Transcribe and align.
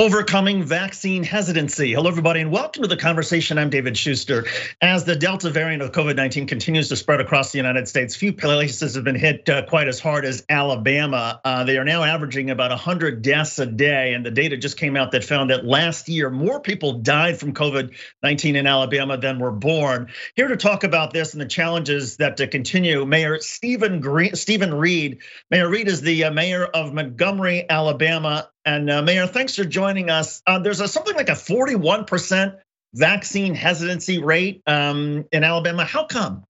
Overcoming 0.00 0.64
vaccine 0.64 1.22
hesitancy. 1.22 1.92
Hello, 1.92 2.08
everybody, 2.08 2.40
and 2.40 2.50
welcome 2.50 2.82
to 2.82 2.88
the 2.88 2.96
conversation. 2.96 3.58
I'm 3.58 3.68
David 3.68 3.98
Shuster. 3.98 4.46
As 4.80 5.04
the 5.04 5.14
Delta 5.14 5.50
variant 5.50 5.82
of 5.82 5.92
COVID 5.92 6.16
19 6.16 6.46
continues 6.46 6.88
to 6.88 6.96
spread 6.96 7.20
across 7.20 7.52
the 7.52 7.58
United 7.58 7.86
States, 7.86 8.16
few 8.16 8.32
places 8.32 8.94
have 8.94 9.04
been 9.04 9.14
hit 9.14 9.46
uh, 9.50 9.66
quite 9.66 9.88
as 9.88 10.00
hard 10.00 10.24
as 10.24 10.42
Alabama. 10.48 11.38
Uh, 11.44 11.64
they 11.64 11.76
are 11.76 11.84
now 11.84 12.02
averaging 12.02 12.48
about 12.48 12.70
100 12.70 13.20
deaths 13.20 13.58
a 13.58 13.66
day, 13.66 14.14
and 14.14 14.24
the 14.24 14.30
data 14.30 14.56
just 14.56 14.78
came 14.78 14.96
out 14.96 15.12
that 15.12 15.22
found 15.22 15.50
that 15.50 15.66
last 15.66 16.08
year 16.08 16.30
more 16.30 16.60
people 16.60 16.94
died 16.94 17.38
from 17.38 17.52
COVID 17.52 17.94
19 18.22 18.56
in 18.56 18.66
Alabama 18.66 19.18
than 19.18 19.38
were 19.38 19.52
born. 19.52 20.08
Here 20.34 20.48
to 20.48 20.56
talk 20.56 20.82
about 20.82 21.12
this 21.12 21.34
and 21.34 21.42
the 21.42 21.46
challenges 21.46 22.16
that 22.16 22.38
to 22.38 22.46
continue, 22.46 23.04
Mayor 23.04 23.38
Stephen 23.40 24.00
Green, 24.00 24.34
Steven 24.34 24.72
Reed. 24.72 25.18
Mayor 25.50 25.68
Reed 25.68 25.88
is 25.88 26.00
the 26.00 26.24
uh, 26.24 26.30
mayor 26.30 26.64
of 26.64 26.94
Montgomery, 26.94 27.68
Alabama. 27.68 28.48
And 28.64 28.90
uh, 28.90 29.02
Mayor, 29.02 29.26
thanks 29.26 29.56
for 29.56 29.64
joining 29.64 30.10
us. 30.10 30.42
Uh, 30.46 30.58
there's 30.58 30.80
a, 30.80 30.88
something 30.88 31.14
like 31.14 31.28
a 31.28 31.32
41% 31.32 32.58
vaccine 32.94 33.54
hesitancy 33.54 34.18
rate 34.18 34.62
um, 34.66 35.24
in 35.32 35.44
Alabama. 35.44 35.84
How 35.84 36.04
come? 36.04 36.44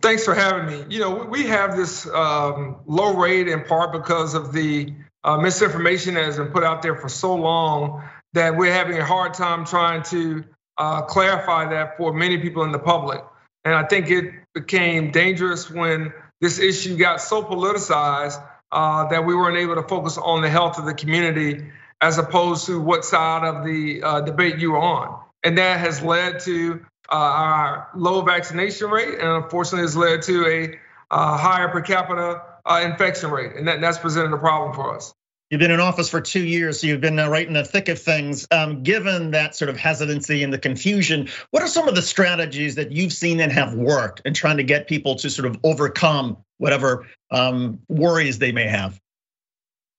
Thanks 0.00 0.24
for 0.24 0.34
having 0.34 0.66
me. 0.66 0.94
You 0.94 1.00
know, 1.00 1.24
we 1.24 1.46
have 1.46 1.76
this 1.76 2.06
um, 2.08 2.76
low 2.86 3.14
rate 3.14 3.46
in 3.46 3.62
part 3.64 3.92
because 3.92 4.34
of 4.34 4.52
the 4.52 4.92
uh, 5.22 5.36
misinformation 5.36 6.14
that 6.14 6.24
has 6.24 6.38
been 6.38 6.48
put 6.48 6.64
out 6.64 6.82
there 6.82 6.96
for 6.96 7.08
so 7.08 7.34
long 7.34 8.02
that 8.32 8.56
we're 8.56 8.72
having 8.72 8.98
a 8.98 9.04
hard 9.04 9.34
time 9.34 9.64
trying 9.64 10.02
to 10.04 10.44
uh, 10.78 11.02
clarify 11.02 11.68
that 11.70 11.96
for 11.96 12.12
many 12.12 12.38
people 12.38 12.64
in 12.64 12.72
the 12.72 12.78
public. 12.78 13.22
And 13.64 13.74
I 13.74 13.84
think 13.84 14.10
it 14.10 14.32
became 14.54 15.10
dangerous 15.10 15.70
when 15.70 16.12
this 16.40 16.58
issue 16.58 16.96
got 16.96 17.20
so 17.20 17.42
politicized 17.42 18.42
uh, 18.72 19.08
that 19.08 19.24
we 19.24 19.34
weren't 19.34 19.58
able 19.58 19.74
to 19.76 19.82
focus 19.82 20.18
on 20.18 20.42
the 20.42 20.50
health 20.50 20.78
of 20.78 20.84
the 20.84 20.94
community 20.94 21.66
as 22.00 22.18
opposed 22.18 22.66
to 22.66 22.80
what 22.80 23.04
side 23.04 23.44
of 23.44 23.64
the 23.64 24.02
uh, 24.02 24.20
debate 24.20 24.58
you 24.58 24.72
were 24.72 24.80
on. 24.80 25.20
And 25.42 25.58
that 25.58 25.80
has 25.80 26.02
led 26.02 26.40
to 26.40 26.84
uh, 27.10 27.14
our 27.14 27.88
low 27.94 28.22
vaccination 28.22 28.90
rate, 28.90 29.18
and 29.18 29.28
unfortunately, 29.44 29.82
has 29.82 29.96
led 29.96 30.22
to 30.22 30.46
a 30.46 30.78
uh, 31.10 31.36
higher 31.38 31.68
per 31.68 31.80
capita 31.80 32.42
uh, 32.64 32.82
infection 32.84 33.30
rate, 33.30 33.52
and 33.56 33.68
that, 33.68 33.80
that's 33.80 33.98
presented 33.98 34.32
a 34.32 34.38
problem 34.38 34.74
for 34.74 34.96
us. 34.96 35.14
You've 35.50 35.60
been 35.60 35.70
in 35.70 35.78
office 35.78 36.08
for 36.08 36.20
two 36.20 36.44
years, 36.44 36.80
so 36.80 36.88
you've 36.88 37.00
been 37.00 37.16
right 37.16 37.46
in 37.46 37.52
the 37.52 37.62
thick 37.62 37.88
of 37.88 38.00
things. 38.00 38.48
Um, 38.50 38.82
given 38.82 39.30
that 39.30 39.54
sort 39.54 39.68
of 39.68 39.76
hesitancy 39.76 40.42
and 40.42 40.52
the 40.52 40.58
confusion, 40.58 41.28
what 41.52 41.62
are 41.62 41.68
some 41.68 41.86
of 41.86 41.94
the 41.94 42.02
strategies 42.02 42.74
that 42.74 42.90
you've 42.90 43.12
seen 43.12 43.38
and 43.38 43.52
have 43.52 43.72
worked 43.74 44.22
in 44.24 44.34
trying 44.34 44.56
to 44.56 44.64
get 44.64 44.88
people 44.88 45.14
to 45.16 45.30
sort 45.30 45.46
of 45.46 45.58
overcome 45.62 46.38
whatever 46.58 47.06
um, 47.30 47.78
worries 47.88 48.40
they 48.40 48.50
may 48.50 48.66
have? 48.66 49.00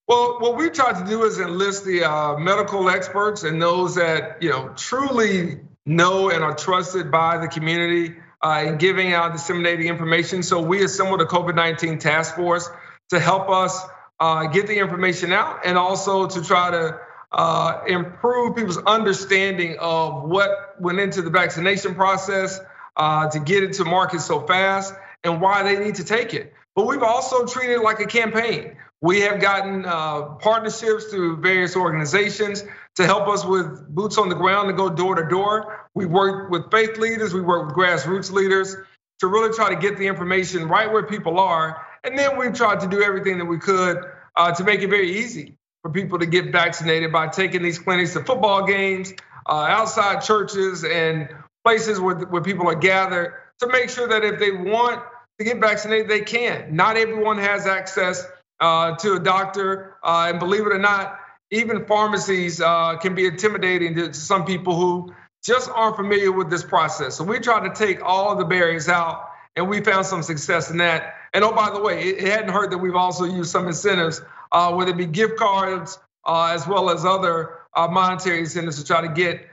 Well, 0.10 0.38
what 0.40 0.58
we've 0.58 0.74
tried 0.74 1.02
to 1.02 1.10
do 1.10 1.24
is 1.24 1.40
enlist 1.40 1.86
the 1.86 2.04
uh, 2.04 2.38
medical 2.38 2.90
experts 2.90 3.44
and 3.44 3.62
those 3.62 3.96
that 3.96 4.42
you 4.42 4.50
know 4.50 4.74
truly 4.76 5.62
know 5.86 6.30
and 6.30 6.44
are 6.44 6.56
trusted 6.56 7.10
by 7.10 7.38
the 7.38 7.48
community 7.48 8.16
uh, 8.42 8.66
in 8.68 8.78
giving 8.78 9.14
out, 9.14 9.32
disseminating 9.32 9.88
information. 9.88 10.44
So 10.44 10.62
we 10.62 10.84
assembled 10.84 11.22
a 11.22 11.26
COVID-19 11.26 12.02
task 12.02 12.36
force 12.36 12.70
to 13.10 13.20
help 13.20 13.50
us 13.50 13.82
uh, 14.20 14.48
get 14.48 14.68
the 14.68 14.78
information 14.78 15.32
out 15.32 15.66
and 15.66 15.78
also 15.78 16.28
to 16.28 16.44
try 16.44 16.72
to 16.72 17.00
uh, 17.32 17.82
improve 17.88 18.56
people's 18.56 18.78
understanding 18.78 19.78
of 19.80 20.24
what 20.24 20.80
went 20.80 21.00
into 21.00 21.22
the 21.22 21.30
vaccination 21.30 21.96
process 21.96 22.60
uh, 22.96 23.30
to 23.30 23.40
get 23.40 23.64
it 23.64 23.74
to 23.74 23.86
market 23.86 24.22
so 24.22 24.42
fast 24.42 24.94
and 25.24 25.42
why 25.42 25.64
they 25.64 25.84
need 25.84 25.96
to 25.96 26.04
take 26.04 26.34
it. 26.34 26.54
But 26.76 26.88
we've 26.88 27.04
also 27.04 27.46
treated 27.46 27.78
it 27.78 27.84
like 27.84 28.00
a 28.00 28.06
campaign. 28.06 28.78
We 29.02 29.22
have 29.22 29.40
gotten 29.40 29.84
partnerships 29.84 31.06
through 31.06 31.42
various 31.42 31.76
organizations 31.76 32.64
to 32.96 33.06
help 33.06 33.28
us 33.28 33.46
with 33.46 33.88
boots 33.88 34.18
on 34.18 34.30
the 34.30 34.36
ground 34.36 34.70
to 34.70 34.74
go 34.74 34.90
door 34.90 35.16
to 35.16 35.28
door. 35.28 35.88
We 35.94 36.06
work 36.06 36.50
with 36.50 36.72
faith 36.72 36.98
leaders, 36.98 37.34
we 37.34 37.42
work 37.42 37.68
with 37.68 37.76
grassroots 37.76 38.32
leaders 38.32 38.76
to 39.20 39.28
really 39.28 39.54
try 39.54 39.70
to 39.70 39.76
get 39.76 39.98
the 39.98 40.08
information 40.08 40.68
right 40.68 40.92
where 40.92 41.04
people 41.04 41.40
are 41.40 41.87
and 42.04 42.18
then 42.18 42.38
we 42.38 42.50
tried 42.50 42.80
to 42.82 42.88
do 42.88 43.02
everything 43.02 43.38
that 43.40 43.46
we 43.46 43.58
could 43.58 44.04
uh, 44.36 44.52
to 44.54 44.64
make 44.64 44.82
it 44.82 44.88
very 44.88 45.18
easy 45.18 45.58
for 45.82 45.92
people 45.92 46.20
to 46.20 46.26
get 46.26 46.52
vaccinated 46.52 47.12
by 47.12 47.28
taking 47.28 47.62
these 47.62 47.80
clinics 47.80 48.14
to 48.14 48.24
football 48.24 48.66
games, 48.66 49.14
uh, 49.48 49.52
outside 49.52 50.22
churches, 50.22 50.84
and 50.84 51.30
places 51.64 52.00
where, 52.00 52.16
where 52.16 52.42
people 52.42 52.68
are 52.68 52.76
gathered 52.76 53.34
to 53.60 53.68
make 53.68 53.90
sure 53.90 54.08
that 54.08 54.24
if 54.24 54.40
they 54.40 54.52
want 54.52 55.02
to 55.40 55.46
get 55.46 55.60
vaccinated, 55.60 56.10
they 56.10 56.22
can. 56.22 56.76
Not 56.76 56.98
everyone 56.98 57.38
has 57.38 57.68
access 57.68 58.26
uh, 58.60 58.96
to 58.98 59.14
a 59.14 59.20
doctor. 59.20 59.96
and 60.04 60.40
believe 60.40 60.62
it 60.62 60.74
or 60.74 60.80
not, 60.80 61.20
even 61.52 61.86
pharmacies 61.86 62.60
can 62.60 63.16
be 63.16 63.26
intimidating 63.26 63.96
to 63.96 64.14
some 64.14 64.46
people 64.46 64.76
who 64.76 65.14
just 65.44 65.70
aren't 65.70 65.96
familiar 65.96 66.32
with 66.32 66.50
this 66.50 66.64
process. 66.64 67.16
So 67.16 67.24
we 67.24 67.40
try 67.40 67.68
to 67.68 67.74
take 67.74 68.04
all 68.04 68.32
of 68.32 68.38
the 68.38 68.46
barriers 68.46 68.90
out, 68.90 69.30
and 69.56 69.70
we 69.70 69.82
found 69.82 70.06
some 70.06 70.24
success 70.24 70.70
in 70.70 70.78
that. 70.78 71.16
And 71.38 71.46
oh, 71.46 71.52
by 71.52 71.70
the 71.70 71.80
way, 71.80 72.02
it 72.02 72.28
hadn't 72.28 72.50
hurt 72.50 72.72
that 72.72 72.80
we've 72.80 72.96
also 72.96 73.24
used 73.24 73.52
some 73.52 73.68
incentives, 73.68 74.24
uh, 74.52 74.74
whether 74.74 74.90
it 74.90 74.98
be 74.98 75.06
gift 75.06 75.38
cards 75.38 76.00
uh, 76.26 76.52
as 76.52 76.66
well 76.68 76.90
as 76.90 77.06
other 77.06 77.60
uh, 77.76 77.88
monetary 77.88 78.40
incentives 78.40 78.82
to 78.82 78.84
try 78.84 79.02
to 79.02 79.08
get 79.08 79.46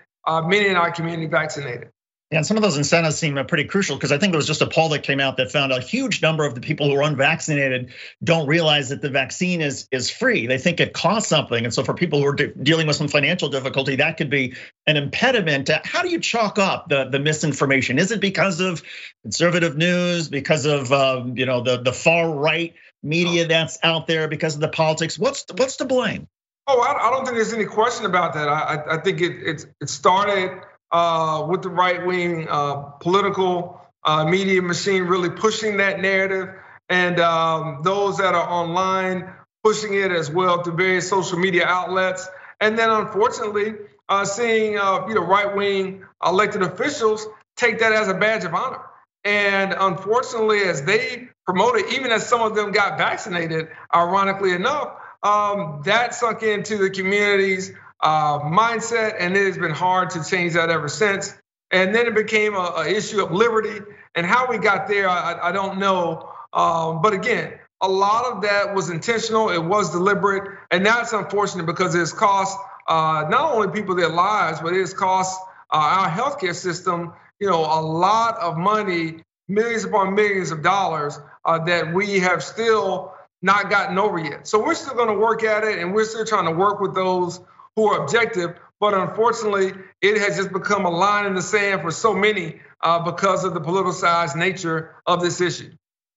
many 0.46 0.68
in 0.68 0.76
our 0.76 0.90
community 0.90 1.26
vaccinated. 1.26 1.90
Yeah, 2.34 2.38
and 2.38 2.46
some 2.48 2.56
of 2.56 2.64
those 2.64 2.76
incentives 2.76 3.16
seem 3.16 3.36
pretty 3.46 3.62
crucial 3.62 3.94
because 3.94 4.10
I 4.10 4.18
think 4.18 4.32
there 4.32 4.38
was 4.38 4.48
just 4.48 4.60
a 4.60 4.66
poll 4.66 4.88
that 4.88 5.04
came 5.04 5.20
out 5.20 5.36
that 5.36 5.52
found 5.52 5.70
a 5.70 5.78
huge 5.78 6.20
number 6.20 6.44
of 6.44 6.56
the 6.56 6.60
people 6.60 6.90
who 6.90 6.96
are 6.96 7.02
unvaccinated 7.04 7.92
don't 8.24 8.48
realize 8.48 8.88
that 8.88 9.00
the 9.00 9.08
vaccine 9.08 9.60
is 9.60 9.86
is 9.92 10.10
free. 10.10 10.48
They 10.48 10.58
think 10.58 10.80
it 10.80 10.92
costs 10.92 11.28
something, 11.28 11.62
and 11.64 11.72
so 11.72 11.84
for 11.84 11.94
people 11.94 12.18
who 12.18 12.26
are 12.26 12.34
de- 12.34 12.48
dealing 12.48 12.88
with 12.88 12.96
some 12.96 13.06
financial 13.06 13.50
difficulty, 13.50 13.94
that 13.96 14.16
could 14.16 14.30
be 14.30 14.56
an 14.84 14.96
impediment. 14.96 15.70
How 15.84 16.02
do 16.02 16.08
you 16.08 16.18
chalk 16.18 16.58
up 16.58 16.88
the 16.88 17.04
the 17.04 17.20
misinformation? 17.20 18.00
Is 18.00 18.10
it 18.10 18.20
because 18.20 18.58
of 18.58 18.82
conservative 19.22 19.76
news, 19.76 20.28
because 20.28 20.66
of 20.66 20.90
um, 20.92 21.38
you 21.38 21.46
know 21.46 21.60
the 21.60 21.82
the 21.82 21.92
far 21.92 22.28
right 22.28 22.74
media 23.04 23.46
that's 23.46 23.78
out 23.84 24.08
there, 24.08 24.26
because 24.26 24.56
of 24.56 24.60
the 24.60 24.66
politics? 24.66 25.16
What's 25.16 25.44
what's 25.56 25.76
to 25.76 25.84
blame? 25.84 26.26
Oh, 26.66 26.80
I, 26.80 27.10
don't 27.10 27.24
think 27.26 27.36
there's 27.36 27.52
any 27.52 27.66
question 27.66 28.06
about 28.06 28.34
that. 28.34 28.48
I, 28.48 28.96
I 28.96 28.96
think 28.96 29.20
it 29.20 29.36
it, 29.40 29.66
it 29.80 29.88
started 29.88 30.62
uh, 30.94 31.44
with 31.48 31.60
the 31.62 31.68
right 31.68 32.06
wing 32.06 32.46
uh, 32.48 32.76
political 33.00 33.80
uh, 34.04 34.24
media 34.24 34.62
machine 34.62 35.02
really 35.02 35.28
pushing 35.28 35.78
that 35.78 36.00
narrative, 36.00 36.54
and 36.88 37.18
um, 37.18 37.80
those 37.82 38.18
that 38.18 38.32
are 38.32 38.48
online 38.48 39.28
pushing 39.64 39.92
it 39.94 40.12
as 40.12 40.30
well 40.30 40.62
through 40.62 40.76
various 40.76 41.08
social 41.08 41.36
media 41.36 41.66
outlets. 41.66 42.28
And 42.60 42.78
then, 42.78 42.90
unfortunately, 42.90 43.74
seeing 44.22 44.74
you 44.74 45.14
know 45.14 45.26
right 45.26 45.56
wing 45.56 46.04
elected 46.24 46.62
officials 46.62 47.26
take 47.56 47.80
that 47.80 47.92
as 47.92 48.06
a 48.06 48.14
badge 48.14 48.44
of 48.44 48.54
honor. 48.54 48.82
And 49.24 49.74
unfortunately, 49.76 50.60
as 50.60 50.82
they 50.82 51.28
promote 51.44 51.76
it, 51.76 51.92
even 51.94 52.12
as 52.12 52.24
some 52.24 52.40
of 52.40 52.54
them 52.54 52.70
got 52.70 52.98
vaccinated, 52.98 53.68
ironically 53.92 54.52
enough, 54.52 54.92
um, 55.24 55.82
that 55.86 56.14
sunk 56.14 56.44
into 56.44 56.76
the 56.76 56.90
communities 56.90 57.72
uh, 58.04 58.38
mindset, 58.40 59.16
and 59.18 59.36
it 59.36 59.46
has 59.46 59.58
been 59.58 59.72
hard 59.72 60.10
to 60.10 60.22
change 60.22 60.52
that 60.52 60.70
ever 60.70 60.88
since. 60.88 61.34
And 61.72 61.94
then 61.94 62.06
it 62.06 62.14
became 62.14 62.54
a, 62.54 62.74
a 62.76 62.86
issue 62.86 63.24
of 63.24 63.32
liberty, 63.32 63.80
and 64.14 64.24
how 64.26 64.46
we 64.48 64.58
got 64.58 64.86
there, 64.86 65.08
I, 65.08 65.48
I 65.48 65.52
don't 65.52 65.78
know. 65.78 66.30
Um, 66.52 67.02
but 67.02 67.14
again, 67.14 67.54
a 67.80 67.88
lot 67.88 68.26
of 68.26 68.42
that 68.42 68.74
was 68.74 68.90
intentional. 68.90 69.50
It 69.50 69.64
was 69.64 69.90
deliberate, 69.90 70.58
and 70.70 70.86
that's 70.86 71.12
unfortunate 71.12 71.66
because 71.66 71.94
it's 71.94 72.12
cost 72.12 72.56
uh, 72.86 73.24
not 73.30 73.54
only 73.54 73.68
people 73.68 73.96
their 73.96 74.10
lives, 74.10 74.60
but 74.60 74.74
it's 74.74 74.92
cost 74.92 75.40
uh, 75.72 75.76
our 75.76 76.08
healthcare 76.08 76.54
system, 76.54 77.14
you 77.40 77.48
know, 77.48 77.60
a 77.60 77.80
lot 77.80 78.38
of 78.38 78.56
money, 78.56 79.22
millions 79.48 79.84
upon 79.84 80.14
millions 80.14 80.50
of 80.50 80.62
dollars 80.62 81.18
uh, 81.44 81.58
that 81.64 81.92
we 81.92 82.20
have 82.20 82.44
still 82.44 83.14
not 83.42 83.70
gotten 83.70 83.98
over 83.98 84.18
yet. 84.18 84.46
So 84.46 84.62
we're 84.62 84.74
still 84.74 84.94
going 84.94 85.08
to 85.08 85.18
work 85.18 85.42
at 85.42 85.64
it, 85.64 85.78
and 85.78 85.94
we're 85.94 86.04
still 86.04 86.24
trying 86.24 86.46
to 86.46 86.52
work 86.52 86.80
with 86.80 86.94
those 86.94 87.40
who 87.76 87.88
are 87.88 88.02
objective. 88.02 88.54
But 88.80 88.94
unfortunately, 88.94 89.72
it 90.02 90.18
has 90.18 90.36
just 90.36 90.52
become 90.52 90.84
a 90.84 90.90
line 90.90 91.26
in 91.26 91.34
the 91.34 91.42
sand 91.42 91.82
for 91.82 91.90
so 91.90 92.14
many 92.14 92.60
uh, 92.82 93.00
because 93.00 93.44
of 93.44 93.54
the 93.54 93.60
politicized 93.60 94.36
nature 94.36 94.96
of 95.06 95.22
this 95.22 95.40
issue. 95.40 95.72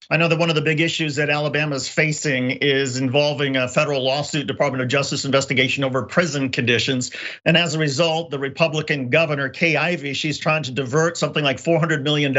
I 0.09 0.15
know 0.15 0.29
that 0.29 0.39
one 0.39 0.49
of 0.49 0.55
the 0.55 0.61
big 0.61 0.79
issues 0.79 1.17
that 1.17 1.29
Alabama 1.29 1.75
is 1.75 1.89
facing 1.89 2.51
is 2.51 2.97
involving 2.97 3.57
a 3.57 3.67
federal 3.67 4.03
lawsuit, 4.03 4.47
Department 4.47 4.81
of 4.81 4.87
Justice 4.87 5.25
investigation 5.25 5.83
over 5.83 6.03
prison 6.03 6.49
conditions. 6.49 7.11
And 7.45 7.57
as 7.57 7.75
a 7.75 7.79
result, 7.79 8.31
the 8.31 8.39
Republican 8.39 9.09
governor, 9.09 9.49
Kay 9.49 9.75
Ivey, 9.75 10.13
she's 10.13 10.37
trying 10.37 10.63
to 10.63 10.71
divert 10.71 11.17
something 11.17 11.43
like 11.43 11.57
$400 11.57 12.03
million 12.03 12.33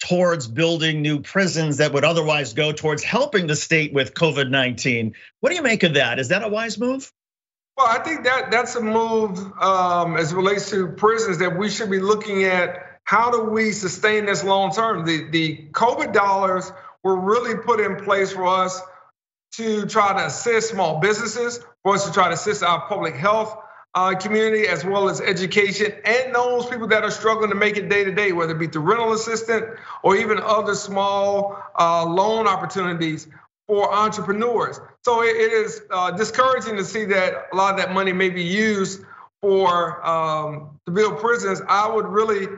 towards 0.00 0.46
building 0.46 1.00
new 1.00 1.20
prisons 1.20 1.78
that 1.78 1.92
would 1.92 2.04
otherwise 2.04 2.52
go 2.52 2.72
towards 2.72 3.02
helping 3.02 3.46
the 3.46 3.56
state 3.56 3.94
with 3.94 4.12
COVID 4.12 4.50
19. 4.50 5.14
What 5.40 5.50
do 5.50 5.56
you 5.56 5.62
make 5.62 5.82
of 5.84 5.94
that? 5.94 6.18
Is 6.18 6.28
that 6.28 6.44
a 6.44 6.48
wise 6.48 6.78
move? 6.78 7.10
Well, 7.78 7.86
I 7.86 8.00
think 8.00 8.24
that 8.24 8.50
that's 8.50 8.74
a 8.74 8.80
move 8.80 9.38
um, 9.62 10.16
as 10.16 10.34
relates 10.34 10.68
to 10.70 10.88
prisons 10.88 11.38
that 11.38 11.56
we 11.56 11.70
should 11.70 11.88
be 11.88 12.00
looking 12.00 12.42
at. 12.42 12.98
How 13.04 13.30
do 13.30 13.44
we 13.44 13.70
sustain 13.70 14.26
this 14.26 14.42
long 14.42 14.72
term? 14.72 15.06
The 15.06 15.30
the 15.30 15.68
COVID 15.70 16.12
dollars 16.12 16.72
were 17.04 17.14
really 17.14 17.54
put 17.54 17.78
in 17.78 17.94
place 18.04 18.32
for 18.32 18.48
us 18.48 18.80
to 19.52 19.86
try 19.86 20.12
to 20.18 20.26
assist 20.26 20.70
small 20.70 20.98
businesses, 20.98 21.60
for 21.84 21.94
us 21.94 22.04
to 22.04 22.12
try 22.12 22.26
to 22.26 22.34
assist 22.34 22.64
our 22.64 22.88
public 22.88 23.14
health 23.14 23.56
uh, 23.94 24.16
community 24.16 24.66
as 24.66 24.84
well 24.84 25.08
as 25.08 25.20
education 25.20 25.92
and 26.04 26.34
those 26.34 26.66
people 26.66 26.88
that 26.88 27.04
are 27.04 27.12
struggling 27.12 27.50
to 27.50 27.56
make 27.56 27.76
it 27.76 27.88
day 27.88 28.02
to 28.02 28.12
day, 28.12 28.32
whether 28.32 28.56
it 28.56 28.58
be 28.58 28.66
through 28.66 28.82
rental 28.82 29.12
assistance 29.12 29.66
or 30.02 30.16
even 30.16 30.40
other 30.40 30.74
small 30.74 31.56
uh, 31.78 32.04
loan 32.04 32.48
opportunities 32.48 33.28
for 33.68 33.94
entrepreneurs. 33.94 34.80
So 35.04 35.22
it 35.22 35.36
is 35.36 35.82
uh, 35.90 36.10
discouraging 36.12 36.76
to 36.76 36.84
see 36.84 37.04
that 37.06 37.48
a 37.52 37.56
lot 37.56 37.74
of 37.74 37.80
that 37.80 37.92
money 37.92 38.12
may 38.12 38.30
be 38.30 38.42
used 38.42 39.02
for 39.40 40.04
um, 40.04 40.80
to 40.86 40.92
build 40.92 41.18
prisons. 41.18 41.60
I 41.68 41.86
would 41.86 42.06
really 42.06 42.48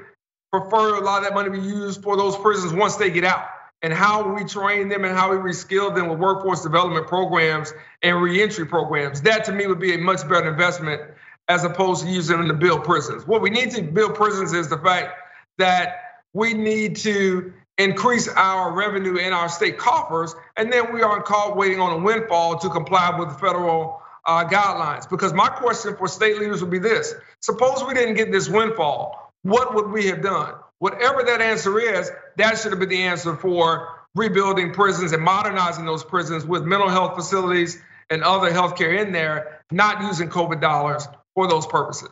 prefer 0.53 0.97
a 0.97 1.01
lot 1.01 1.19
of 1.19 1.25
that 1.25 1.35
money 1.35 1.51
be 1.51 1.59
used 1.59 2.03
for 2.03 2.17
those 2.17 2.37
prisons 2.37 2.73
once 2.73 2.97
they 2.97 3.11
get 3.11 3.25
out 3.25 3.45
and 3.83 3.93
how 3.93 4.35
we 4.35 4.45
train 4.45 4.89
them 4.89 5.05
and 5.05 5.17
how 5.17 5.31
we 5.31 5.37
reskill 5.37 5.95
them 5.95 6.09
with 6.09 6.19
workforce 6.19 6.63
development 6.63 7.07
programs 7.07 7.73
and 8.03 8.21
reentry 8.21 8.67
programs. 8.67 9.23
That 9.23 9.45
to 9.45 9.53
me 9.53 9.67
would 9.67 9.81
be 9.81 9.95
a 9.95 9.99
much 9.99 10.29
better 10.29 10.49
investment 10.51 11.03
as 11.49 11.65
opposed 11.65 12.05
to 12.05 12.11
using 12.11 12.39
them 12.39 12.49
to 12.49 12.55
build 12.55 12.85
prisons. 12.85 13.27
What 13.27 13.43
we 13.43 13.51
need 13.51 13.73
to 13.73 13.83
build 13.83 14.15
prisons 14.15 14.53
is 14.53 14.69
the 14.69 14.79
fact 14.79 15.15
that 15.59 15.97
we 16.33 16.55
need 16.55 16.97
to 16.97 17.53
increase 17.81 18.29
our 18.29 18.73
revenue 18.73 19.17
in 19.17 19.33
our 19.33 19.49
state 19.49 19.79
coffers, 19.79 20.35
and 20.57 20.73
then 20.73 20.93
we 20.93 21.03
aren't 21.03 21.25
caught 21.25 21.57
waiting 21.57 21.81
on 21.81 22.01
a 22.01 22.05
windfall 22.05 22.59
to 22.59 22.69
comply 22.69 23.17
with 23.19 23.29
the 23.29 23.35
federal 23.35 24.03
uh, 24.27 24.45
guidelines. 24.47 25.09
Because 25.09 25.33
my 25.33 25.49
question 25.49 25.97
for 25.97 26.07
state 26.07 26.39
leaders 26.39 26.61
would 26.61 26.71
be 26.71 26.79
this: 26.79 27.15
Suppose 27.41 27.83
we 27.85 27.95
didn't 27.95 28.15
get 28.15 28.31
this 28.31 28.49
windfall, 28.49 29.33
what 29.43 29.75
would 29.75 29.91
we 29.91 30.07
have 30.07 30.23
done? 30.23 30.55
Whatever 30.79 31.23
that 31.25 31.41
answer 31.41 31.79
is, 31.79 32.11
that 32.37 32.59
should 32.59 32.73
have 32.73 32.81
been 32.81 32.89
the 32.89 33.03
answer 33.03 33.37
for 33.37 33.89
rebuilding 34.15 34.73
prisons 34.73 35.13
and 35.13 35.23
modernizing 35.23 35.85
those 35.85 36.05
prisons 36.05 36.45
with 36.45 36.65
mental 36.65 36.89
health 36.89 37.15
facilities 37.15 37.81
and 38.11 38.23
other 38.23 38.51
healthcare 38.51 39.01
in 39.01 39.13
there, 39.13 39.63
not 39.71 40.03
using 40.03 40.29
COVID 40.29 40.61
dollars 40.61 41.07
for 41.35 41.49
those 41.49 41.67
purposes. 41.67 42.09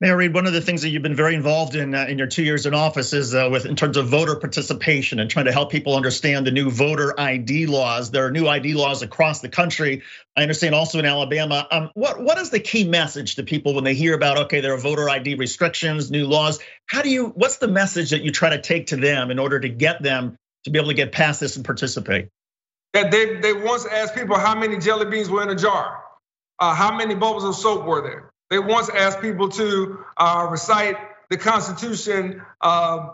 Mayor 0.00 0.16
Reed, 0.16 0.34
one 0.34 0.46
of 0.46 0.52
the 0.52 0.60
things 0.60 0.82
that 0.82 0.90
you've 0.90 1.02
been 1.02 1.14
very 1.14 1.34
involved 1.34 1.74
in 1.74 1.94
uh, 1.94 2.06
in 2.08 2.18
your 2.18 2.26
two 2.26 2.42
years 2.42 2.66
in 2.66 2.74
office 2.74 3.12
is 3.12 3.34
uh, 3.34 3.48
with 3.50 3.64
in 3.64 3.76
terms 3.76 3.96
of 3.96 4.08
voter 4.08 4.36
participation 4.36 5.18
and 5.18 5.30
trying 5.30 5.46
to 5.46 5.52
help 5.52 5.70
people 5.70 5.96
understand 5.96 6.46
the 6.46 6.50
new 6.50 6.70
voter 6.70 7.18
ID 7.18 7.66
laws. 7.66 8.10
There 8.10 8.26
are 8.26 8.30
new 8.30 8.46
ID 8.46 8.74
laws 8.74 9.02
across 9.02 9.40
the 9.40 9.48
country. 9.48 10.02
I 10.36 10.42
understand 10.42 10.74
also 10.74 10.98
in 10.98 11.06
Alabama. 11.06 11.66
Um, 11.70 11.90
what 11.94 12.22
what 12.22 12.38
is 12.38 12.50
the 12.50 12.60
key 12.60 12.84
message 12.84 13.36
to 13.36 13.42
people 13.42 13.74
when 13.74 13.84
they 13.84 13.94
hear 13.94 14.14
about 14.14 14.38
okay, 14.38 14.60
there 14.60 14.74
are 14.74 14.78
voter 14.78 15.08
ID 15.08 15.36
restrictions, 15.36 16.10
new 16.10 16.26
laws? 16.26 16.58
How 16.86 17.02
do 17.02 17.08
you? 17.08 17.26
What's 17.26 17.58
the 17.58 17.68
message 17.68 18.10
that 18.10 18.22
you 18.22 18.32
try 18.32 18.50
to 18.50 18.60
take 18.60 18.88
to 18.88 18.96
them 18.96 19.30
in 19.30 19.38
order 19.38 19.60
to 19.60 19.68
get 19.68 20.02
them 20.02 20.36
to 20.64 20.70
be 20.70 20.78
able 20.78 20.88
to 20.88 20.94
get 20.94 21.12
past 21.12 21.40
this 21.40 21.56
and 21.56 21.64
participate? 21.64 22.28
That 22.92 23.10
they 23.10 23.36
they 23.36 23.52
once 23.52 23.86
asked 23.86 24.14
people 24.14 24.38
how 24.38 24.54
many 24.54 24.78
jelly 24.78 25.06
beans 25.06 25.30
were 25.30 25.42
in 25.42 25.48
a 25.48 25.56
jar, 25.56 26.02
uh, 26.58 26.74
how 26.74 26.96
many 26.96 27.14
bubbles 27.14 27.44
of 27.44 27.54
soap 27.54 27.86
were 27.86 28.02
there 28.02 28.33
they 28.50 28.58
once 28.58 28.88
asked 28.90 29.20
people 29.20 29.48
to 29.50 30.04
uh, 30.16 30.46
recite 30.50 30.96
the 31.30 31.36
Constitution 31.36 32.42
uh, 32.60 33.08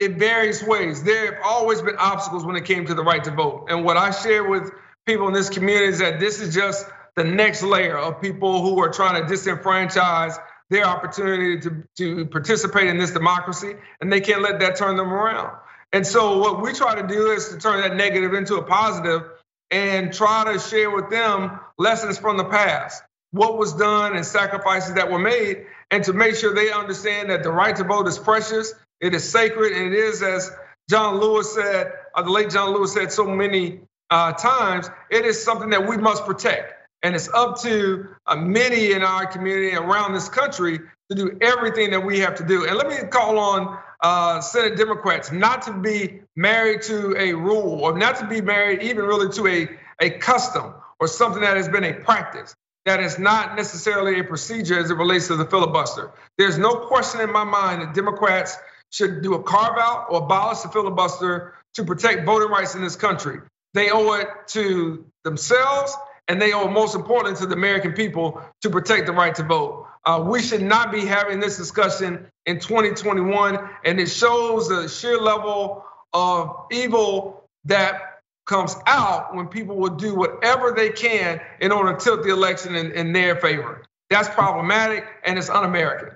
in 0.00 0.18
various 0.18 0.62
ways. 0.62 1.02
There 1.02 1.34
have 1.34 1.42
always 1.44 1.80
been 1.82 1.96
obstacles 1.98 2.44
when 2.44 2.56
it 2.56 2.64
came 2.64 2.86
to 2.86 2.94
the 2.94 3.02
right 3.02 3.22
to 3.24 3.30
vote. 3.30 3.66
And 3.70 3.84
what 3.84 3.96
I 3.96 4.10
share 4.10 4.44
with 4.48 4.70
people 5.06 5.28
in 5.28 5.34
this 5.34 5.48
community 5.48 5.86
is 5.86 5.98
that 5.98 6.20
this 6.20 6.40
is 6.40 6.54
just 6.54 6.86
the 7.16 7.24
next 7.24 7.62
layer 7.62 7.96
of 7.96 8.20
people 8.20 8.62
who 8.62 8.80
are 8.82 8.90
trying 8.90 9.24
to 9.24 9.32
disenfranchise 9.32 10.36
their 10.70 10.84
opportunity 10.84 11.60
to, 11.60 11.84
to 11.96 12.26
participate 12.26 12.88
in 12.88 12.98
this 12.98 13.12
democracy, 13.12 13.74
and 14.00 14.12
they 14.12 14.20
can't 14.20 14.42
let 14.42 14.60
that 14.60 14.76
turn 14.76 14.96
them 14.96 15.12
around. 15.12 15.56
And 15.92 16.06
so, 16.06 16.38
what 16.38 16.60
we 16.60 16.72
try 16.72 17.00
to 17.00 17.06
do 17.06 17.30
is 17.30 17.50
to 17.50 17.58
turn 17.58 17.82
that 17.82 17.94
negative 17.94 18.34
into 18.34 18.56
a 18.56 18.62
positive 18.62 19.22
and 19.70 20.12
try 20.12 20.52
to 20.52 20.58
share 20.58 20.90
with 20.90 21.10
them 21.10 21.60
lessons 21.78 22.18
from 22.18 22.36
the 22.36 22.44
past 22.44 23.02
what 23.34 23.58
was 23.58 23.72
done 23.72 24.14
and 24.14 24.24
sacrifices 24.24 24.94
that 24.94 25.10
were 25.10 25.18
made, 25.18 25.66
and 25.90 26.04
to 26.04 26.12
make 26.12 26.36
sure 26.36 26.54
they 26.54 26.70
understand 26.70 27.30
that 27.30 27.42
the 27.42 27.50
right 27.50 27.74
to 27.74 27.82
vote 27.82 28.06
is 28.06 28.16
precious, 28.16 28.72
it 29.00 29.12
is 29.12 29.28
sacred, 29.28 29.72
and 29.72 29.92
it 29.92 29.98
is, 29.98 30.22
as 30.22 30.52
John 30.88 31.18
Lewis 31.18 31.52
said, 31.52 31.92
uh, 32.14 32.22
the 32.22 32.30
late 32.30 32.50
John 32.50 32.72
Lewis 32.72 32.92
said 32.92 33.10
so 33.10 33.24
many 33.24 33.80
uh, 34.08 34.34
times, 34.34 34.88
it 35.10 35.24
is 35.24 35.42
something 35.42 35.70
that 35.70 35.88
we 35.88 35.96
must 35.96 36.24
protect. 36.24 36.74
And 37.02 37.16
it's 37.16 37.28
up 37.28 37.60
to 37.62 38.06
uh, 38.24 38.36
many 38.36 38.92
in 38.92 39.02
our 39.02 39.26
community 39.26 39.74
around 39.74 40.14
this 40.14 40.28
country 40.28 40.78
to 41.10 41.16
do 41.16 41.36
everything 41.40 41.90
that 41.90 42.04
we 42.04 42.20
have 42.20 42.36
to 42.36 42.44
do. 42.46 42.66
And 42.66 42.76
let 42.76 42.86
me 42.86 42.96
call 43.10 43.38
on 43.38 43.78
uh, 44.00 44.40
Senate 44.42 44.76
Democrats 44.76 45.32
not 45.32 45.62
to 45.62 45.72
be 45.72 46.20
married 46.36 46.82
to 46.82 47.16
a 47.18 47.32
rule 47.34 47.80
or 47.82 47.98
not 47.98 48.16
to 48.20 48.28
be 48.28 48.40
married 48.40 48.82
even 48.84 49.04
really 49.04 49.32
to 49.34 49.46
a, 49.48 50.06
a 50.06 50.10
custom 50.18 50.72
or 51.00 51.08
something 51.08 51.42
that 51.42 51.56
has 51.56 51.68
been 51.68 51.84
a 51.84 51.92
practice 51.92 52.54
that 52.84 53.00
is 53.00 53.18
not 53.18 53.56
necessarily 53.56 54.20
a 54.20 54.24
procedure 54.24 54.78
as 54.78 54.90
it 54.90 54.94
relates 54.94 55.28
to 55.28 55.36
the 55.36 55.46
filibuster. 55.46 56.10
There's 56.38 56.58
no 56.58 56.74
question 56.74 57.20
in 57.20 57.32
my 57.32 57.44
mind 57.44 57.82
that 57.82 57.94
Democrats 57.94 58.56
should 58.90 59.22
do 59.22 59.34
a 59.34 59.42
carve 59.42 59.76
out 59.78 60.06
or 60.10 60.22
abolish 60.22 60.60
the 60.60 60.68
filibuster 60.68 61.54
to 61.74 61.84
protect 61.84 62.24
voting 62.24 62.48
rights 62.48 62.74
in 62.74 62.82
this 62.82 62.96
country. 62.96 63.40
They 63.72 63.90
owe 63.90 64.12
it 64.14 64.28
to 64.48 65.04
themselves 65.24 65.96
and 66.28 66.40
they 66.40 66.52
owe 66.52 66.68
most 66.68 66.94
importantly 66.94 67.38
to 67.40 67.46
the 67.46 67.54
American 67.54 67.92
people 67.92 68.40
to 68.62 68.70
protect 68.70 69.06
the 69.06 69.12
right 69.12 69.34
to 69.34 69.42
vote. 69.42 69.86
Uh, 70.06 70.24
we 70.26 70.42
should 70.42 70.62
not 70.62 70.92
be 70.92 71.04
having 71.04 71.40
this 71.40 71.56
discussion 71.56 72.26
in 72.46 72.60
2021, 72.60 73.58
and 73.84 73.98
it 73.98 74.06
shows 74.06 74.68
the 74.68 74.88
sheer 74.88 75.18
level 75.18 75.84
of 76.12 76.66
evil 76.70 77.48
that 77.64 78.13
comes 78.46 78.76
out 78.86 79.34
when 79.34 79.48
people 79.48 79.76
will 79.76 79.96
do 79.96 80.14
whatever 80.14 80.72
they 80.72 80.90
can 80.90 81.40
in 81.60 81.72
order 81.72 81.96
to 81.96 82.04
tilt 82.04 82.22
the 82.22 82.30
election 82.30 82.74
in, 82.74 82.92
in 82.92 83.12
their 83.12 83.36
favor. 83.36 83.84
That's 84.10 84.28
problematic 84.28 85.06
and 85.24 85.38
it's 85.38 85.48
un-American. 85.48 86.10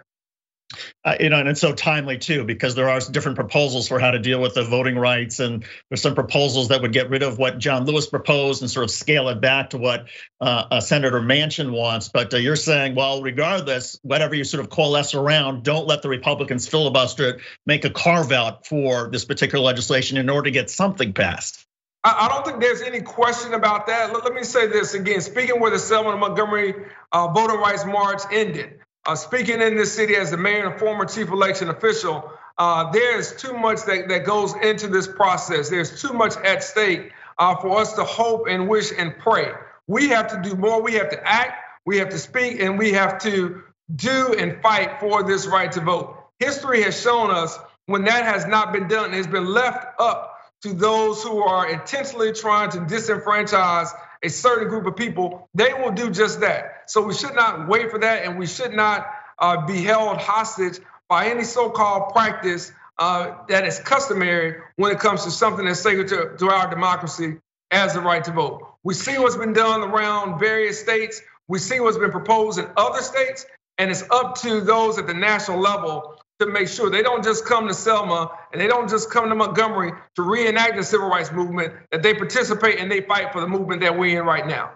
Uh, 1.04 1.14
you 1.18 1.30
know, 1.30 1.38
and 1.40 1.48
it's 1.48 1.60
so 1.60 1.72
timely 1.72 2.18
too 2.18 2.44
because 2.44 2.74
there 2.74 2.90
are 2.90 3.00
different 3.00 3.36
proposals 3.36 3.88
for 3.88 3.98
how 3.98 4.10
to 4.10 4.18
deal 4.18 4.40
with 4.40 4.54
the 4.54 4.64
voting 4.64 4.98
rights, 4.98 5.40
and 5.40 5.64
there's 5.88 6.02
some 6.02 6.14
proposals 6.14 6.68
that 6.68 6.82
would 6.82 6.92
get 6.92 7.08
rid 7.08 7.22
of 7.22 7.38
what 7.38 7.58
John 7.58 7.86
Lewis 7.86 8.06
proposed 8.06 8.60
and 8.60 8.70
sort 8.70 8.84
of 8.84 8.90
scale 8.90 9.28
it 9.30 9.40
back 9.40 9.70
to 9.70 9.78
what 9.78 10.08
uh, 10.42 10.80
Senator 10.80 11.20
Manchin 11.20 11.70
wants. 11.70 12.10
But 12.10 12.34
uh, 12.34 12.36
you're 12.36 12.56
saying, 12.56 12.94
well, 12.94 13.22
regardless, 13.22 13.98
whatever 14.02 14.34
you 14.34 14.44
sort 14.44 14.62
of 14.62 14.68
coalesce 14.68 15.14
around, 15.14 15.62
don't 15.62 15.86
let 15.86 16.02
the 16.02 16.10
Republicans 16.10 16.68
filibuster 16.68 17.28
it, 17.28 17.40
make 17.64 17.86
a 17.86 17.90
carve 17.90 18.30
out 18.30 18.66
for 18.66 19.08
this 19.10 19.24
particular 19.24 19.64
legislation 19.64 20.18
in 20.18 20.28
order 20.28 20.44
to 20.44 20.50
get 20.50 20.68
something 20.68 21.14
passed. 21.14 21.64
I 22.04 22.28
don't 22.28 22.46
think 22.46 22.60
there's 22.60 22.80
any 22.80 23.00
question 23.00 23.54
about 23.54 23.88
that. 23.88 24.12
Let 24.12 24.32
me 24.32 24.44
say 24.44 24.68
this 24.68 24.94
again. 24.94 25.20
Speaking 25.20 25.60
where 25.60 25.70
the 25.70 25.78
Selma 25.78 26.16
Montgomery 26.16 26.74
uh, 27.10 27.28
voter 27.28 27.58
rights 27.58 27.84
march 27.84 28.22
ended, 28.30 28.78
uh, 29.04 29.16
speaking 29.16 29.60
in 29.60 29.76
this 29.76 29.94
city 29.94 30.14
as 30.14 30.30
the 30.30 30.36
mayor 30.36 30.68
and 30.70 30.78
former 30.78 31.06
chief 31.06 31.28
election 31.28 31.70
official, 31.70 32.32
uh, 32.56 32.90
there's 32.92 33.34
too 33.34 33.52
much 33.52 33.84
that, 33.84 34.08
that 34.08 34.24
goes 34.24 34.54
into 34.62 34.86
this 34.86 35.08
process. 35.08 35.70
There's 35.70 36.00
too 36.00 36.12
much 36.12 36.36
at 36.36 36.62
stake 36.62 37.12
for 37.36 37.78
us 37.80 37.94
to 37.94 38.04
hope 38.04 38.46
and 38.48 38.68
wish 38.68 38.92
and 38.96 39.16
pray. 39.18 39.50
We 39.88 40.08
have 40.08 40.28
to 40.28 40.48
do 40.48 40.54
more. 40.56 40.80
We 40.82 40.94
have 40.94 41.10
to 41.10 41.26
act. 41.26 41.64
We 41.84 41.98
have 41.98 42.10
to 42.10 42.18
speak, 42.18 42.60
and 42.60 42.78
we 42.78 42.92
have 42.92 43.18
to 43.22 43.62
do 43.94 44.34
and 44.38 44.60
fight 44.62 45.00
for 45.00 45.22
this 45.22 45.46
right 45.46 45.72
to 45.72 45.80
vote. 45.80 46.16
History 46.38 46.82
has 46.82 47.00
shown 47.00 47.30
us 47.30 47.58
when 47.86 48.04
that 48.04 48.24
has 48.24 48.46
not 48.46 48.72
been 48.72 48.86
done, 48.86 49.14
it's 49.14 49.26
been 49.26 49.46
left 49.46 49.98
up 49.98 50.37
to 50.62 50.72
those 50.72 51.22
who 51.22 51.38
are 51.42 51.70
intentionally 51.70 52.32
trying 52.32 52.70
to 52.70 52.78
disenfranchise 52.78 53.90
a 54.22 54.28
certain 54.28 54.68
group 54.68 54.86
of 54.86 54.96
people, 54.96 55.48
they 55.54 55.72
will 55.72 55.92
do 55.92 56.10
just 56.10 56.40
that. 56.40 56.90
So 56.90 57.02
we 57.02 57.14
should 57.14 57.34
not 57.34 57.68
wait 57.68 57.90
for 57.90 57.98
that, 58.00 58.24
and 58.24 58.38
we 58.38 58.46
should 58.46 58.72
not 58.72 59.06
uh, 59.38 59.66
be 59.66 59.82
held 59.82 60.18
hostage 60.18 60.80
by 61.08 61.28
any 61.28 61.44
so-called 61.44 62.12
practice 62.12 62.72
uh, 62.98 63.34
that 63.48 63.64
is 63.64 63.78
customary 63.78 64.56
when 64.76 64.90
it 64.90 64.98
comes 64.98 65.24
to 65.24 65.30
something 65.30 65.64
that's 65.64 65.80
sacred 65.80 66.08
to, 66.08 66.36
to 66.38 66.50
our 66.50 66.68
democracy 66.68 67.38
as 67.70 67.94
the 67.94 68.00
right 68.00 68.24
to 68.24 68.32
vote. 68.32 68.74
We 68.82 68.94
see 68.94 69.18
what's 69.18 69.36
been 69.36 69.52
done 69.52 69.82
around 69.82 70.40
various 70.40 70.80
states. 70.80 71.20
We 71.46 71.58
see 71.58 71.78
what's 71.80 71.98
been 71.98 72.10
proposed 72.10 72.58
in 72.58 72.66
other 72.76 73.02
states, 73.02 73.46
and 73.76 73.90
it's 73.90 74.02
up 74.10 74.40
to 74.40 74.60
those 74.60 74.98
at 74.98 75.06
the 75.06 75.14
national 75.14 75.60
level 75.60 76.18
to 76.40 76.46
make 76.46 76.68
sure 76.68 76.88
they 76.90 77.02
don't 77.02 77.24
just 77.24 77.44
come 77.44 77.68
to 77.68 77.74
Selma 77.74 78.30
and 78.52 78.60
they 78.60 78.68
don't 78.68 78.88
just 78.88 79.10
come 79.10 79.28
to 79.28 79.34
Montgomery 79.34 79.92
to 80.14 80.22
reenact 80.22 80.76
the 80.76 80.84
civil 80.84 81.08
rights 81.08 81.32
movement, 81.32 81.74
that 81.90 82.02
they 82.02 82.14
participate 82.14 82.78
and 82.78 82.90
they 82.90 83.00
fight 83.00 83.32
for 83.32 83.40
the 83.40 83.48
movement 83.48 83.82
that 83.82 83.98
we're 83.98 84.20
in 84.20 84.26
right 84.26 84.46
now. 84.46 84.72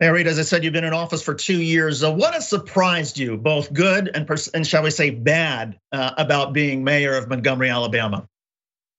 Mary, 0.00 0.24
as 0.24 0.38
I 0.38 0.42
said, 0.42 0.64
you've 0.64 0.72
been 0.72 0.84
in 0.84 0.92
office 0.92 1.22
for 1.22 1.34
two 1.34 1.60
years. 1.60 2.04
What 2.04 2.34
has 2.34 2.48
surprised 2.48 3.16
you, 3.16 3.36
both 3.36 3.72
good 3.72 4.10
and, 4.12 4.28
and 4.54 4.66
shall 4.66 4.82
we 4.82 4.90
say 4.90 5.10
bad, 5.10 5.78
uh, 5.92 6.10
about 6.18 6.52
being 6.52 6.84
mayor 6.84 7.14
of 7.14 7.28
Montgomery, 7.28 7.70
Alabama? 7.70 8.28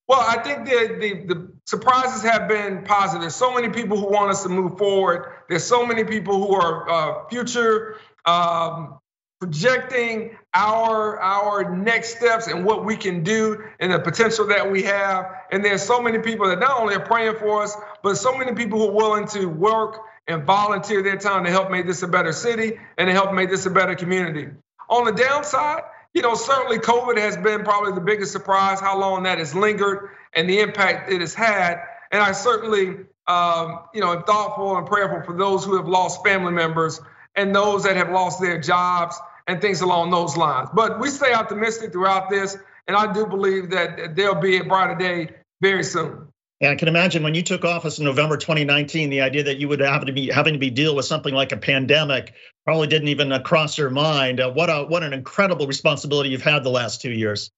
Well, 0.08 0.22
I 0.22 0.42
think 0.42 0.66
the, 0.66 0.98
the, 1.00 1.34
the 1.34 1.52
surprises 1.66 2.24
have 2.24 2.48
been 2.48 2.84
positive. 2.84 3.22
There's 3.22 3.36
so 3.36 3.54
many 3.54 3.70
people 3.70 3.98
who 3.98 4.10
want 4.12 4.32
us 4.32 4.44
to 4.44 4.50
move 4.50 4.78
forward. 4.78 5.34
There's 5.50 5.64
so 5.64 5.86
many 5.86 6.04
people 6.04 6.46
who 6.46 6.56
are 6.56 6.90
uh, 6.90 7.28
future 7.30 7.98
um, 8.26 9.00
projecting 9.44 10.38
our 10.54 11.20
our 11.20 11.76
next 11.76 12.16
steps 12.16 12.48
and 12.48 12.64
what 12.64 12.86
we 12.86 12.96
can 12.96 13.26
do 13.26 13.62
and 13.82 13.92
the 13.92 14.00
potential 14.00 14.48
that 14.48 14.72
we 14.72 14.84
have 14.84 15.26
and 15.52 15.66
there's 15.66 15.84
so 15.84 16.02
many 16.02 16.18
people 16.20 16.48
that 16.48 16.60
not 16.60 16.80
only 16.80 16.96
are 16.96 17.06
praying 17.06 17.36
for 17.36 17.62
us 17.62 17.76
but 18.04 18.16
so 18.16 18.38
many 18.38 18.54
people 18.54 18.80
who 18.80 18.88
are 18.88 18.94
willing 18.94 19.28
to 19.28 19.48
work 19.48 19.98
and 20.30 20.46
volunteer 20.46 21.04
their 21.04 21.18
time 21.18 21.44
to 21.44 21.52
help 21.52 21.70
make 21.70 21.86
this 21.86 22.02
a 22.04 22.08
better 22.08 22.32
city 22.32 22.80
and 22.98 23.08
to 23.08 23.12
help 23.12 23.34
make 23.34 23.50
this 23.50 23.66
a 23.66 23.70
better 23.70 23.96
community. 23.96 24.48
On 24.90 25.04
the 25.04 25.12
downside, 25.12 25.82
you 26.14 26.22
know, 26.22 26.36
certainly 26.36 26.78
COVID 26.78 27.18
has 27.18 27.36
been 27.36 27.66
probably 27.66 27.92
the 27.92 28.00
biggest 28.00 28.32
surprise, 28.32 28.80
how 28.80 28.98
long 28.98 29.24
that 29.24 29.40
has 29.40 29.54
lingered 29.54 30.12
and 30.34 30.50
the 30.50 30.62
impact 30.62 31.12
it 31.12 31.20
has 31.20 31.34
had. 31.34 31.82
And 32.14 32.24
I 32.24 32.32
certainly, 32.32 32.96
um, 33.28 33.80
you 33.94 34.00
know, 34.00 34.14
am 34.14 34.24
thoughtful 34.24 34.78
and 34.78 34.88
prayerful 34.88 35.24
for 35.24 35.38
those 35.38 35.66
who 35.66 35.76
have 35.76 35.90
lost 35.90 36.24
family 36.24 36.54
members 36.54 37.02
and 37.36 37.54
those 37.54 37.84
that 37.84 37.98
have 37.98 38.10
lost 38.10 38.40
their 38.40 38.62
jobs 38.62 39.20
and 39.48 39.62
things 39.62 39.82
along 39.82 40.12
those 40.12 40.38
lines. 40.38 40.70
But 40.74 41.00
we 41.00 41.10
stay 41.10 41.34
optimistic 41.34 41.92
throughout 41.92 42.30
this, 42.30 42.58
and 42.88 42.96
I 42.96 43.12
do 43.12 43.26
believe 43.26 43.70
that 43.72 44.16
there'll 44.16 44.36
be 44.36 44.58
a 44.58 44.64
brighter 44.64 44.96
day 44.96 45.30
very 45.62 45.84
soon. 45.84 46.28
Yeah, 46.60 46.72
I 46.72 46.76
can 46.76 46.88
imagine 46.88 47.24
when 47.24 47.36
you 47.36 47.42
took 47.42 47.66
office 47.66 48.00
in 48.00 48.06
November 48.06 48.38
2019, 48.38 49.10
the 49.10 49.20
idea 49.20 49.44
that 49.44 49.58
you 49.58 49.68
would 49.68 49.82
have 49.82 50.06
to 50.06 50.14
be 50.14 50.30
having 50.30 50.54
to 50.54 50.60
be 50.60 50.70
deal 50.70 50.96
with 50.96 51.06
something 51.06 51.34
like 51.34 51.52
a 51.52 51.58
pandemic 51.58 52.34
probably 52.64 52.88
didn't 52.88 53.10
even 53.10 53.38
cross 53.44 53.78
your 53.78 53.90
mind. 53.90 54.40
Uh, 54.40 54.50
what 54.50 54.70
a 54.70 54.86
what 54.86 55.04
an 55.04 55.12
incredible 55.12 55.68
responsibility 55.68 56.30
you've 56.30 56.42
had 56.42 56.64
the 56.64 56.70
last 56.70 57.02
two 57.02 57.12
years. 57.12 57.52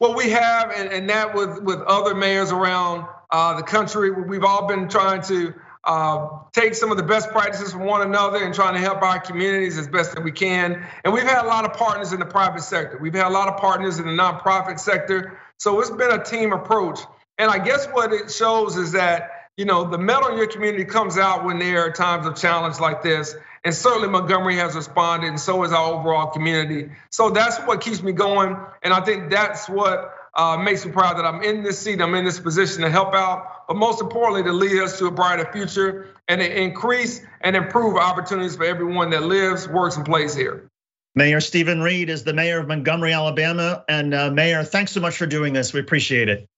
Well, 0.00 0.14
we 0.14 0.30
have, 0.30 0.70
and, 0.70 0.90
and 0.90 1.10
that 1.10 1.34
with 1.34 1.62
with 1.62 1.80
other 1.82 2.14
mayors 2.14 2.52
around 2.52 3.06
uh, 3.30 3.54
the 3.54 3.62
country, 3.62 4.10
we've 4.10 4.44
all 4.44 4.66
been 4.66 4.88
trying 4.88 5.20
to 5.24 5.52
uh, 5.84 6.28
take 6.52 6.74
some 6.74 6.90
of 6.90 6.96
the 6.96 7.02
best 7.02 7.30
practices 7.30 7.72
from 7.72 7.84
one 7.84 8.02
another 8.02 8.44
and 8.44 8.54
trying 8.54 8.74
to 8.74 8.80
help 8.80 9.02
our 9.02 9.18
communities 9.18 9.76
as 9.78 9.88
best 9.88 10.14
that 10.14 10.22
we 10.22 10.30
can. 10.30 10.86
And 11.04 11.12
we've 11.12 11.24
had 11.24 11.44
a 11.44 11.48
lot 11.48 11.64
of 11.64 11.72
partners 11.72 12.12
in 12.12 12.20
the 12.20 12.26
private 12.26 12.62
sector. 12.62 12.98
We've 12.98 13.14
had 13.14 13.26
a 13.26 13.30
lot 13.30 13.48
of 13.48 13.56
partners 13.56 13.98
in 13.98 14.06
the 14.06 14.12
nonprofit 14.12 14.78
sector. 14.78 15.40
So 15.58 15.80
it's 15.80 15.90
been 15.90 16.12
a 16.12 16.22
team 16.22 16.52
approach. 16.52 17.00
And 17.38 17.50
I 17.50 17.58
guess 17.58 17.86
what 17.86 18.12
it 18.12 18.30
shows 18.30 18.76
is 18.76 18.92
that, 18.92 19.30
you 19.56 19.64
know, 19.64 19.90
the 19.90 19.98
metal 19.98 20.28
in 20.28 20.36
your 20.36 20.46
community 20.46 20.84
comes 20.84 21.18
out 21.18 21.44
when 21.44 21.58
there 21.58 21.86
are 21.86 21.90
times 21.90 22.26
of 22.26 22.36
challenge 22.36 22.78
like 22.78 23.02
this. 23.02 23.34
And 23.64 23.74
certainly 23.74 24.08
Montgomery 24.08 24.56
has 24.56 24.74
responded, 24.74 25.28
and 25.28 25.38
so 25.38 25.62
has 25.62 25.72
our 25.72 25.92
overall 25.92 26.28
community. 26.28 26.90
So 27.10 27.30
that's 27.30 27.58
what 27.60 27.80
keeps 27.80 28.02
me 28.02 28.12
going. 28.12 28.56
And 28.82 28.92
I 28.92 29.00
think 29.00 29.30
that's 29.30 29.68
what 29.68 30.12
uh, 30.34 30.56
makes 30.56 30.84
me 30.84 30.92
proud 30.92 31.18
that 31.18 31.24
I'm 31.24 31.42
in 31.42 31.62
this 31.62 31.78
seat, 31.78 32.00
I'm 32.00 32.14
in 32.14 32.24
this 32.24 32.40
position 32.40 32.82
to 32.82 32.90
help 32.90 33.14
out, 33.14 33.66
but 33.68 33.76
most 33.76 34.00
importantly, 34.00 34.42
to 34.44 34.52
lead 34.52 34.80
us 34.82 34.98
to 34.98 35.06
a 35.06 35.10
brighter 35.10 35.48
future 35.52 36.14
and 36.28 36.40
to 36.40 36.62
increase 36.62 37.20
and 37.42 37.54
improve 37.54 37.96
opportunities 37.96 38.56
for 38.56 38.64
everyone 38.64 39.10
that 39.10 39.22
lives, 39.24 39.68
works, 39.68 39.96
and 39.96 40.06
plays 40.06 40.34
here. 40.34 40.68
Mayor 41.14 41.40
Steven 41.40 41.82
Reed 41.82 42.08
is 42.08 42.24
the 42.24 42.32
mayor 42.32 42.58
of 42.60 42.68
Montgomery, 42.68 43.12
Alabama. 43.12 43.84
And 43.88 44.14
uh, 44.14 44.30
Mayor, 44.30 44.64
thanks 44.64 44.92
so 44.92 45.00
much 45.00 45.16
for 45.16 45.26
doing 45.26 45.52
this. 45.52 45.72
We 45.74 45.80
appreciate 45.80 46.30
it. 46.30 46.48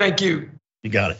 Thank 0.00 0.20
you. 0.20 0.50
You 0.82 0.90
got 0.90 1.12
it. 1.12 1.18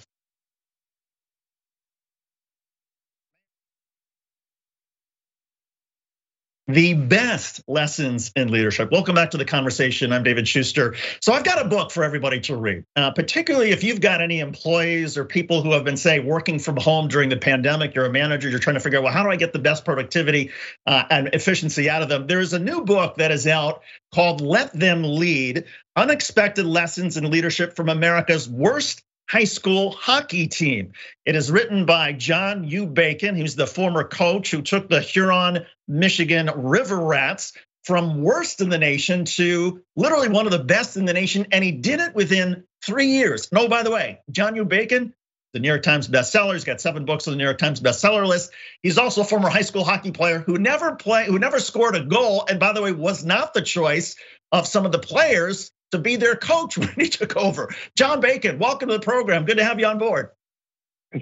The 6.73 6.95
best 6.95 7.63
lessons 7.67 8.31
in 8.37 8.53
leadership. 8.53 8.93
Welcome 8.93 9.17
back 9.17 9.33
to 9.33 9.37
the 9.39 9.45
conversation. 9.45 10.13
I'm 10.13 10.23
David 10.23 10.47
Shuster. 10.47 10.95
So 11.21 11.33
I've 11.33 11.43
got 11.43 11.61
a 11.61 11.69
book 11.69 11.91
for 11.91 12.05
everybody 12.05 12.39
to 12.43 12.55
read, 12.55 12.85
uh, 12.95 13.11
particularly 13.11 13.71
if 13.71 13.83
you've 13.83 14.01
got 14.01 14.21
any 14.21 14.39
employees 14.39 15.19
or 15.19 15.25
people 15.25 15.63
who 15.63 15.73
have 15.73 15.83
been, 15.83 15.97
say, 15.97 16.21
working 16.21 16.61
from 16.61 16.77
home 16.77 17.09
during 17.09 17.29
the 17.29 17.37
pandemic. 17.37 17.97
You're 17.97 18.07
a 18.07 18.13
manager. 18.13 18.49
You're 18.49 18.61
trying 18.61 18.75
to 18.75 18.81
figure 18.81 18.99
out, 18.99 19.05
well, 19.05 19.13
how 19.13 19.25
do 19.25 19.31
I 19.31 19.37
get 19.37 19.53
the 19.53 19.59
best 19.59 19.85
productivity 19.85 20.53
uh, 20.87 21.03
and 21.11 21.31
efficiency 21.33 21.91
out 21.91 22.03
of 22.03 22.09
them? 22.09 22.29
There 22.29 22.41
is 22.41 22.53
a 22.53 22.61
new 22.61 22.85
book 22.85 23.17
that 23.17 23.33
is 23.33 23.49
out 23.49 23.83
called 24.15 24.41
"Let 24.41 24.73
Them 24.73 25.03
Lead: 25.03 25.65
Unexpected 25.97 26.67
Lessons 26.67 27.17
in 27.17 27.29
Leadership 27.33 27.75
from 27.75 27.89
America's 27.89 28.49
Worst 28.49 29.03
high 29.31 29.45
school 29.45 29.93
hockey 29.93 30.49
team. 30.49 30.91
It 31.25 31.37
is 31.37 31.53
written 31.53 31.87
by 31.87 32.13
John 32.13 32.65
U. 32.65 32.85
Bacon. 32.85 33.37
who's 33.37 33.55
the 33.55 33.67
former 33.67 34.03
coach 34.03 34.51
who 34.51 34.61
took 34.61 34.89
the 34.89 35.01
Huron, 35.01 35.67
Michigan 35.87 36.51
River 36.57 36.99
Rats 36.99 37.53
from 37.85 38.23
worst 38.23 38.61
in 38.61 38.71
the 38.71 38.79
nation 38.79 39.25
to 39.25 39.83
literally 39.95 40.29
one 40.29 40.47
of 40.47 40.53
the 40.53 40.59
best 40.59 40.97
in 40.97 41.05
the 41.05 41.13
nation. 41.13 41.47
And 41.53 41.63
he 41.63 41.71
did 41.71 42.01
it 42.01 42.13
within 42.15 42.65
three 42.85 43.07
years. 43.07 43.53
No, 43.53 43.69
by 43.69 43.85
the 43.85 43.93
way, 43.93 44.19
John 44.33 44.57
U. 44.57 44.65
Bacon, 44.65 45.15
the 45.53 45.61
New 45.61 45.69
York 45.69 45.85
Times 45.85 46.09
bestseller. 46.09 46.55
He's 46.55 46.65
got 46.65 46.81
seven 46.81 47.05
books 47.05 47.29
on 47.29 47.33
the 47.33 47.39
New 47.39 47.45
York 47.45 47.59
Times 47.59 47.81
bestseller 47.81 48.27
list. 48.27 48.51
He's 48.83 48.99
also 48.99 49.21
a 49.21 49.25
former 49.25 49.49
high 49.49 49.63
school 49.63 49.85
hockey 49.85 50.11
player 50.11 50.41
who 50.41 50.59
never 50.59 50.97
play, 50.97 51.27
who 51.27 51.39
never 51.39 51.61
scored 51.61 51.95
a 51.95 52.03
goal, 52.03 52.47
and 52.49 52.59
by 52.59 52.73
the 52.73 52.83
way, 52.83 52.91
was 52.91 53.25
not 53.25 53.55
the 53.55 53.63
choice 53.63 54.17
of 54.51 54.67
some 54.67 54.87
of 54.87 54.91
the 54.91 54.99
players 54.99 55.71
to 55.91 55.99
be 55.99 56.17
their 56.17 56.37
coach 56.37 56.79
when 56.79 56.93
he 56.97 57.09
took 57.09 57.37
over. 57.37 57.75
John 57.97 58.21
Bacon, 58.21 58.59
welcome 58.59 58.89
to 58.89 58.95
the 58.95 59.01
program. 59.01 59.45
Good 59.45 59.59
to 59.59 59.65
have 59.65 59.79
you 59.81 59.87
on 59.87 59.99
board. 59.99 60.31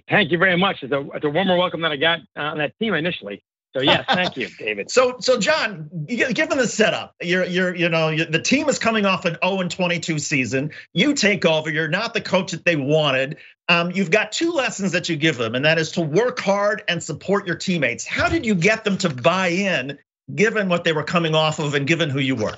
Thank 0.09 0.31
you 0.31 0.39
very 0.39 0.57
much. 0.57 0.83
It's 0.83 0.93
a, 0.93 1.01
it's 1.15 1.25
a 1.25 1.31
warmer 1.31 1.57
welcome 1.57 1.81
than 1.81 1.93
I 1.93 1.97
got 1.97 2.21
on 2.37 2.59
that 2.59 2.79
team 2.79 2.95
initially. 2.95 3.43
So 3.75 3.83
yes, 3.83 4.05
thank 4.09 4.37
you, 4.37 4.49
David. 4.59 4.91
so, 4.91 5.17
so 5.21 5.39
John, 5.39 5.89
given 6.07 6.59
the 6.59 6.67
setup, 6.67 7.15
you're, 7.21 7.45
you're, 7.45 7.75
you 7.75 7.89
know, 7.89 8.09
you're, 8.09 8.27
the 8.27 8.41
team 8.41 8.69
is 8.69 8.79
coming 8.79 9.05
off 9.05 9.25
an 9.25 9.37
0 9.45 9.61
and 9.61 9.71
22 9.71 10.19
season. 10.19 10.71
You 10.95 11.15
take 11.15 11.45
over. 11.45 11.71
You're 11.71 11.89
not 11.89 12.15
the 12.15 12.21
coach 12.21 12.53
that 12.53 12.65
they 12.65 12.77
wanted. 12.77 13.37
Um, 13.69 13.91
you've 13.91 14.11
got 14.11 14.33
two 14.33 14.53
lessons 14.53 14.93
that 14.93 15.11
you 15.11 15.17
give 15.17 15.37
them, 15.37 15.55
and 15.55 15.65
that 15.67 15.79
is 15.79 15.93
to 15.93 16.01
work 16.01 16.41
hard 16.41 16.83
and 16.89 17.03
support 17.03 17.47
your 17.47 17.57
teammates. 17.57 18.07
How 18.07 18.29
did 18.29 18.47
you 18.47 18.55
get 18.55 18.85
them 18.85 18.97
to 18.99 19.11
buy 19.11 19.49
in, 19.49 19.99
given 20.35 20.71
what 20.71 20.85
they 20.85 20.93
were 20.93 21.05
coming 21.05 21.35
off 21.35 21.59
of, 21.59 21.75
and 21.75 21.87
given 21.87 22.09
who 22.09 22.21
you 22.21 22.35
were? 22.35 22.57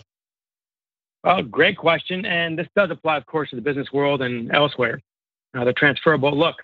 Well, 1.24 1.42
great 1.42 1.76
question. 1.76 2.24
And 2.24 2.58
this 2.58 2.68
does 2.74 2.90
apply, 2.90 3.16
of 3.16 3.26
course, 3.26 3.50
to 3.50 3.56
the 3.56 3.62
business 3.62 3.88
world 3.92 4.22
and 4.22 4.50
elsewhere. 4.52 5.00
Uh, 5.56 5.64
the 5.64 5.72
transferable 5.72 6.36
look. 6.36 6.56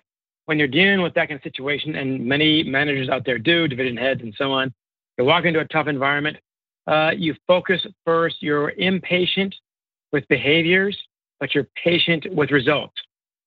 When 0.47 0.59
you're 0.59 0.69
dealing 0.69 1.03
with 1.03 1.13
that 1.15 1.29
kind 1.29 1.39
of 1.39 1.43
situation, 1.43 1.97
and 1.97 2.25
many 2.25 2.63
managers 2.63 3.09
out 3.09 3.25
there 3.27 3.39
do, 3.39 3.67
division 3.67 3.97
heads 3.97 4.23
and 4.23 4.33
so 4.39 4.53
on, 4.53 4.73
you 5.19 5.25
walk 5.25 5.45
into 5.45 5.59
a 5.59 5.65
tough 5.65 5.89
environment. 5.89 6.37
Uh, 6.87 7.11
you 7.17 7.35
focus 7.49 7.85
first. 8.05 8.37
You're 8.41 8.71
impatient 8.71 9.55
with 10.13 10.27
behaviors, 10.29 10.97
but 11.41 11.53
you're 11.55 11.67
patient 11.83 12.33
with 12.33 12.53
results. 12.53 12.95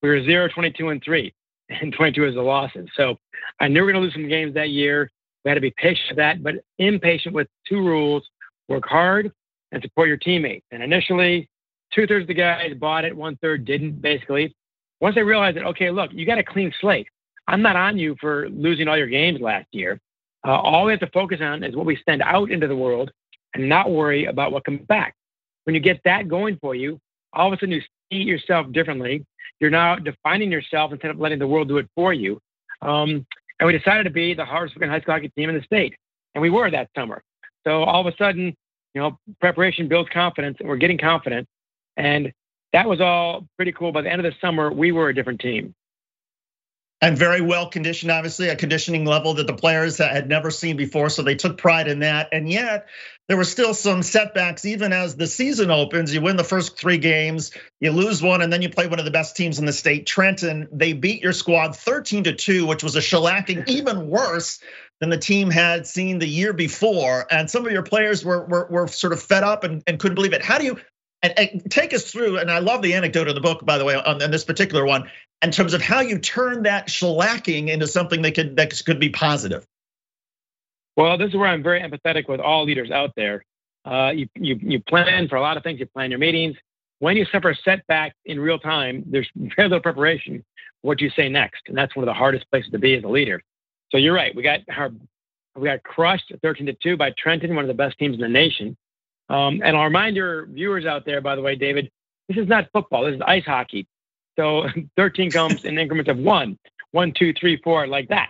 We 0.04 0.10
were 0.10 0.22
0, 0.24 0.50
22, 0.50 0.90
and 0.90 1.02
3, 1.02 1.34
and 1.70 1.94
22 1.94 2.28
is 2.28 2.36
the 2.36 2.42
losses. 2.42 2.90
So 2.96 3.18
I 3.62 3.70
knew 3.70 3.82
we 3.82 3.86
were 3.86 3.92
going 3.94 4.02
to 4.02 4.06
lose 4.06 4.14
some 4.14 4.28
games 4.28 4.54
that 4.56 4.70
year. 4.70 5.10
We 5.46 5.50
had 5.50 5.56
to 5.56 5.62
be 5.62 5.74
patient 5.78 6.10
with 6.10 6.18
that, 6.18 6.44
but 6.44 6.56
impatient 6.80 7.34
with 7.34 7.48
two 7.68 7.78
rules 7.78 8.28
work 8.68 8.86
hard 8.86 9.32
and 9.72 9.82
support 9.82 10.08
your 10.08 10.18
teammates. 10.18 10.66
And 10.72 10.82
initially, 10.84 11.50
two 11.94 12.08
thirds 12.08 12.24
of 12.24 12.28
the 12.28 12.34
guys 12.34 12.74
bought 12.76 13.06
it, 13.06 13.16
one 13.16 13.38
third 13.38 13.66
didn't, 13.66 14.02
basically. 14.02 14.56
Once 15.00 15.16
they 15.16 15.24
realized 15.24 15.58
that, 15.58 15.66
okay, 15.66 15.92
look, 15.92 16.12
you 16.14 16.26
got 16.26 16.38
a 16.38 16.44
clean 16.44 16.74
slate. 16.82 17.08
I'm 17.48 17.62
not 17.62 17.76
on 17.76 17.98
you 17.98 18.16
for 18.20 18.50
losing 18.50 18.88
all 18.88 18.98
your 18.98 19.08
games 19.08 19.40
last 19.42 19.68
year. 19.72 20.00
Uh, 20.46 20.52
all 20.52 20.86
we 20.86 20.92
have 20.92 21.00
to 21.02 21.10
focus 21.12 21.40
on 21.42 21.64
is 21.64 21.76
what 21.76 21.86
we 21.86 22.02
send 22.08 22.22
out 22.22 22.52
into 22.52 22.68
the 22.68 22.76
world 22.76 23.12
and 23.54 23.68
not 23.68 23.92
worry 23.92 24.26
about 24.26 24.52
what 24.52 24.64
comes 24.64 24.82
back. 24.88 25.16
When 25.64 25.74
you 25.74 25.82
get 25.82 26.00
that 26.06 26.28
going 26.28 26.58
for 26.62 26.76
you, 26.76 27.00
all 27.34 27.48
of 27.48 27.54
a 27.54 27.58
sudden 27.58 27.72
you 27.72 27.82
see 28.12 28.18
yourself 28.18 28.72
differently. 28.72 29.26
You're 29.60 29.70
now 29.70 29.96
defining 29.96 30.52
yourself 30.52 30.92
instead 30.92 31.12
of 31.12 31.20
letting 31.20 31.40
the 31.40 31.48
world 31.48 31.68
do 31.68 31.78
it 31.78 31.90
for 31.96 32.14
you. 32.14 32.40
Um, 32.82 33.26
and 33.60 33.68
we 33.68 33.78
decided 33.78 34.04
to 34.04 34.10
be 34.10 34.34
the 34.34 34.46
hardest 34.46 34.76
working 34.76 34.90
high 34.90 35.02
school 35.02 35.14
hockey 35.14 35.30
team 35.30 35.50
in 35.50 35.56
the 35.56 35.64
state. 35.64 35.96
And 36.34 36.42
we 36.42 36.50
were 36.50 36.72
that 36.72 36.90
summer. 36.96 37.22
So 37.66 37.84
all 37.84 38.06
of 38.06 38.14
a 38.14 38.16
sudden, 38.18 38.56
you 38.94 39.02
know, 39.02 39.20
preparation 39.40 39.88
builds 39.88 40.10
confidence, 40.10 40.58
we're 40.62 40.78
getting 40.78 40.98
confident. 40.98 41.48
And 41.98 42.32
that 42.74 42.88
was 42.88 43.02
all 43.02 43.48
pretty 43.56 43.72
cool. 43.72 43.92
By 43.92 44.02
the 44.02 44.12
end 44.12 44.26
of 44.26 44.32
the 44.32 44.38
summer, 44.40 44.72
we 44.72 44.92
were 44.92 45.10
a 45.10 45.16
different 45.16 45.42
team. 45.42 45.76
And 47.02 47.18
very 47.18 47.40
well 47.40 47.70
conditioned, 47.70 48.12
obviously, 48.12 48.50
a 48.50 48.58
conditioning 48.58 49.06
level 49.06 49.36
that 49.36 49.48
the 49.48 49.54
players 49.54 49.98
had 50.00 50.28
never 50.28 50.52
seen 50.52 50.76
before. 50.76 51.10
So 51.10 51.22
they 51.22 51.36
took 51.36 51.58
pride 51.58 51.88
in 51.88 52.00
that. 52.00 52.28
And 52.34 52.52
yet, 52.52 52.88
there 53.30 53.38
were 53.38 53.46
still 53.46 53.74
some 53.74 54.04
setbacks, 54.04 54.66
even 54.66 54.92
as 54.92 55.16
the 55.16 55.28
season 55.28 55.72
opens. 55.72 56.14
You 56.14 56.20
win 56.20 56.36
the 56.36 56.44
first 56.44 56.78
three 56.78 56.98
games, 56.98 57.52
you 57.80 57.92
lose 57.92 58.22
one, 58.22 58.42
and 58.42 58.52
then 58.52 58.62
you 58.62 58.70
play 58.70 58.88
one 58.88 59.00
of 59.00 59.06
the 59.06 59.12
best 59.12 59.38
teams 59.38 59.60
in 59.60 59.66
the 59.66 59.72
state, 59.72 60.08
Trenton. 60.08 60.68
They 60.74 60.92
beat 60.92 61.24
your 61.24 61.32
squad 61.32 61.74
13 61.78 62.26
to 62.26 62.34
2, 62.34 62.66
which 62.66 62.84
was 62.84 62.98
a 62.98 63.00
shellacking, 63.00 63.66
even 63.70 64.10
worse 64.10 64.60
than 65.00 65.10
the 65.10 65.18
team 65.18 65.50
had 65.50 65.88
seen 65.88 66.20
the 66.20 66.28
year 66.28 66.54
before. 66.54 67.26
And 67.32 67.50
some 67.50 67.66
of 67.66 67.72
your 67.72 67.84
players 67.84 68.26
were, 68.26 68.46
were, 68.46 68.68
were 68.70 68.88
sort 68.88 69.14
of 69.14 69.22
fed 69.22 69.44
up 69.44 69.64
and, 69.64 69.82
and 69.88 70.00
couldn't 70.00 70.16
believe 70.16 70.34
it. 70.34 70.44
How 70.44 70.58
do 70.58 70.66
you 70.66 70.78
and, 71.22 71.38
and, 71.38 71.72
take 71.72 71.94
us 71.94 72.12
through? 72.12 72.38
And 72.38 72.52
I 72.52 72.60
love 72.60 72.82
the 72.82 72.94
anecdote 72.94 73.28
of 73.28 73.36
the 73.36 73.42
book, 73.42 73.66
by 73.66 73.78
the 73.78 73.86
way, 73.86 73.96
on, 73.96 74.22
on 74.22 74.32
this 74.32 74.44
particular 74.44 74.86
one, 74.86 75.10
in 75.42 75.52
terms 75.52 75.74
of 75.74 75.82
how 75.82 76.02
you 76.02 76.20
turn 76.20 76.64
that 76.64 76.88
shellacking 76.88 77.70
into 77.70 77.88
something 77.88 78.22
that 78.24 78.36
could 78.36 78.58
that 78.58 78.74
could 78.86 79.00
be 79.00 79.10
positive. 79.10 79.66
Well, 80.96 81.18
this 81.18 81.30
is 81.30 81.36
where 81.36 81.48
I'm 81.48 81.64
very 81.64 81.82
empathetic 81.82 82.28
with 82.28 82.42
all 82.42 82.66
leaders 82.66 82.92
out 82.92 83.12
there. 83.16 83.46
Uh, 83.86 84.12
you, 84.14 84.28
you 84.36 84.60
you 84.62 84.80
plan 84.82 85.30
for 85.30 85.38
a 85.38 85.42
lot 85.42 85.56
of 85.56 85.64
things. 85.64 85.80
You 85.80 85.86
plan 85.86 86.12
your 86.12 86.20
meetings. 86.20 86.58
When 87.00 87.16
you 87.16 87.26
suffer 87.32 87.52
a 87.52 87.56
setback 87.56 88.14
in 88.26 88.38
real 88.40 88.60
time, 88.60 89.06
there's 89.08 89.30
very 89.36 89.70
little 89.70 89.80
preparation. 89.80 90.44
What 90.82 90.98
do 90.98 91.06
you 91.06 91.12
say 91.12 91.30
next, 91.30 91.64
and 91.68 91.78
that's 91.78 91.96
one 91.96 92.04
of 92.04 92.08
the 92.08 92.14
hardest 92.14 92.50
places 92.52 92.72
to 92.72 92.80
be 92.80 92.96
as 92.96 93.04
a 93.04 93.08
leader. 93.08 93.42
So 93.92 93.98
you're 93.98 94.14
right. 94.14 94.36
We 94.36 94.44
got 94.44 94.60
our 94.76 94.92
we 95.56 95.68
got 95.68 95.84
crushed 95.84 96.32
13 96.42 96.68
to 96.68 96.74
two 96.74 96.96
by 96.96 97.12
Trenton, 97.18 97.56
one 97.56 97.64
of 97.64 97.68
the 97.68 97.74
best 97.74 97.98
teams 97.98 98.16
in 98.16 98.22
the 98.22 98.30
nation. 98.30 98.78
Um, 99.30 99.62
and 99.64 99.76
I'll 99.76 99.84
remind 99.84 100.16
your 100.16 100.46
viewers 100.48 100.86
out 100.86 101.06
there, 101.06 101.22
by 101.22 101.36
the 101.36 101.42
way, 101.42 101.56
David, 101.56 101.92
this 102.28 102.38
is 102.38 102.48
not 102.48 102.70
football. 102.72 103.06
This 103.06 103.16
is 103.16 103.22
ice 103.26 103.46
hockey. 103.46 103.88
So 104.38 104.68
13 104.98 105.32
comes 105.32 105.66
in 105.66 105.78
increments 105.78 106.10
of 106.10 106.18
one. 106.18 106.58
one, 106.92 107.12
two, 107.14 107.34
three, 107.34 107.58
four, 107.58 107.88
like 107.88 108.08
that. 108.10 108.30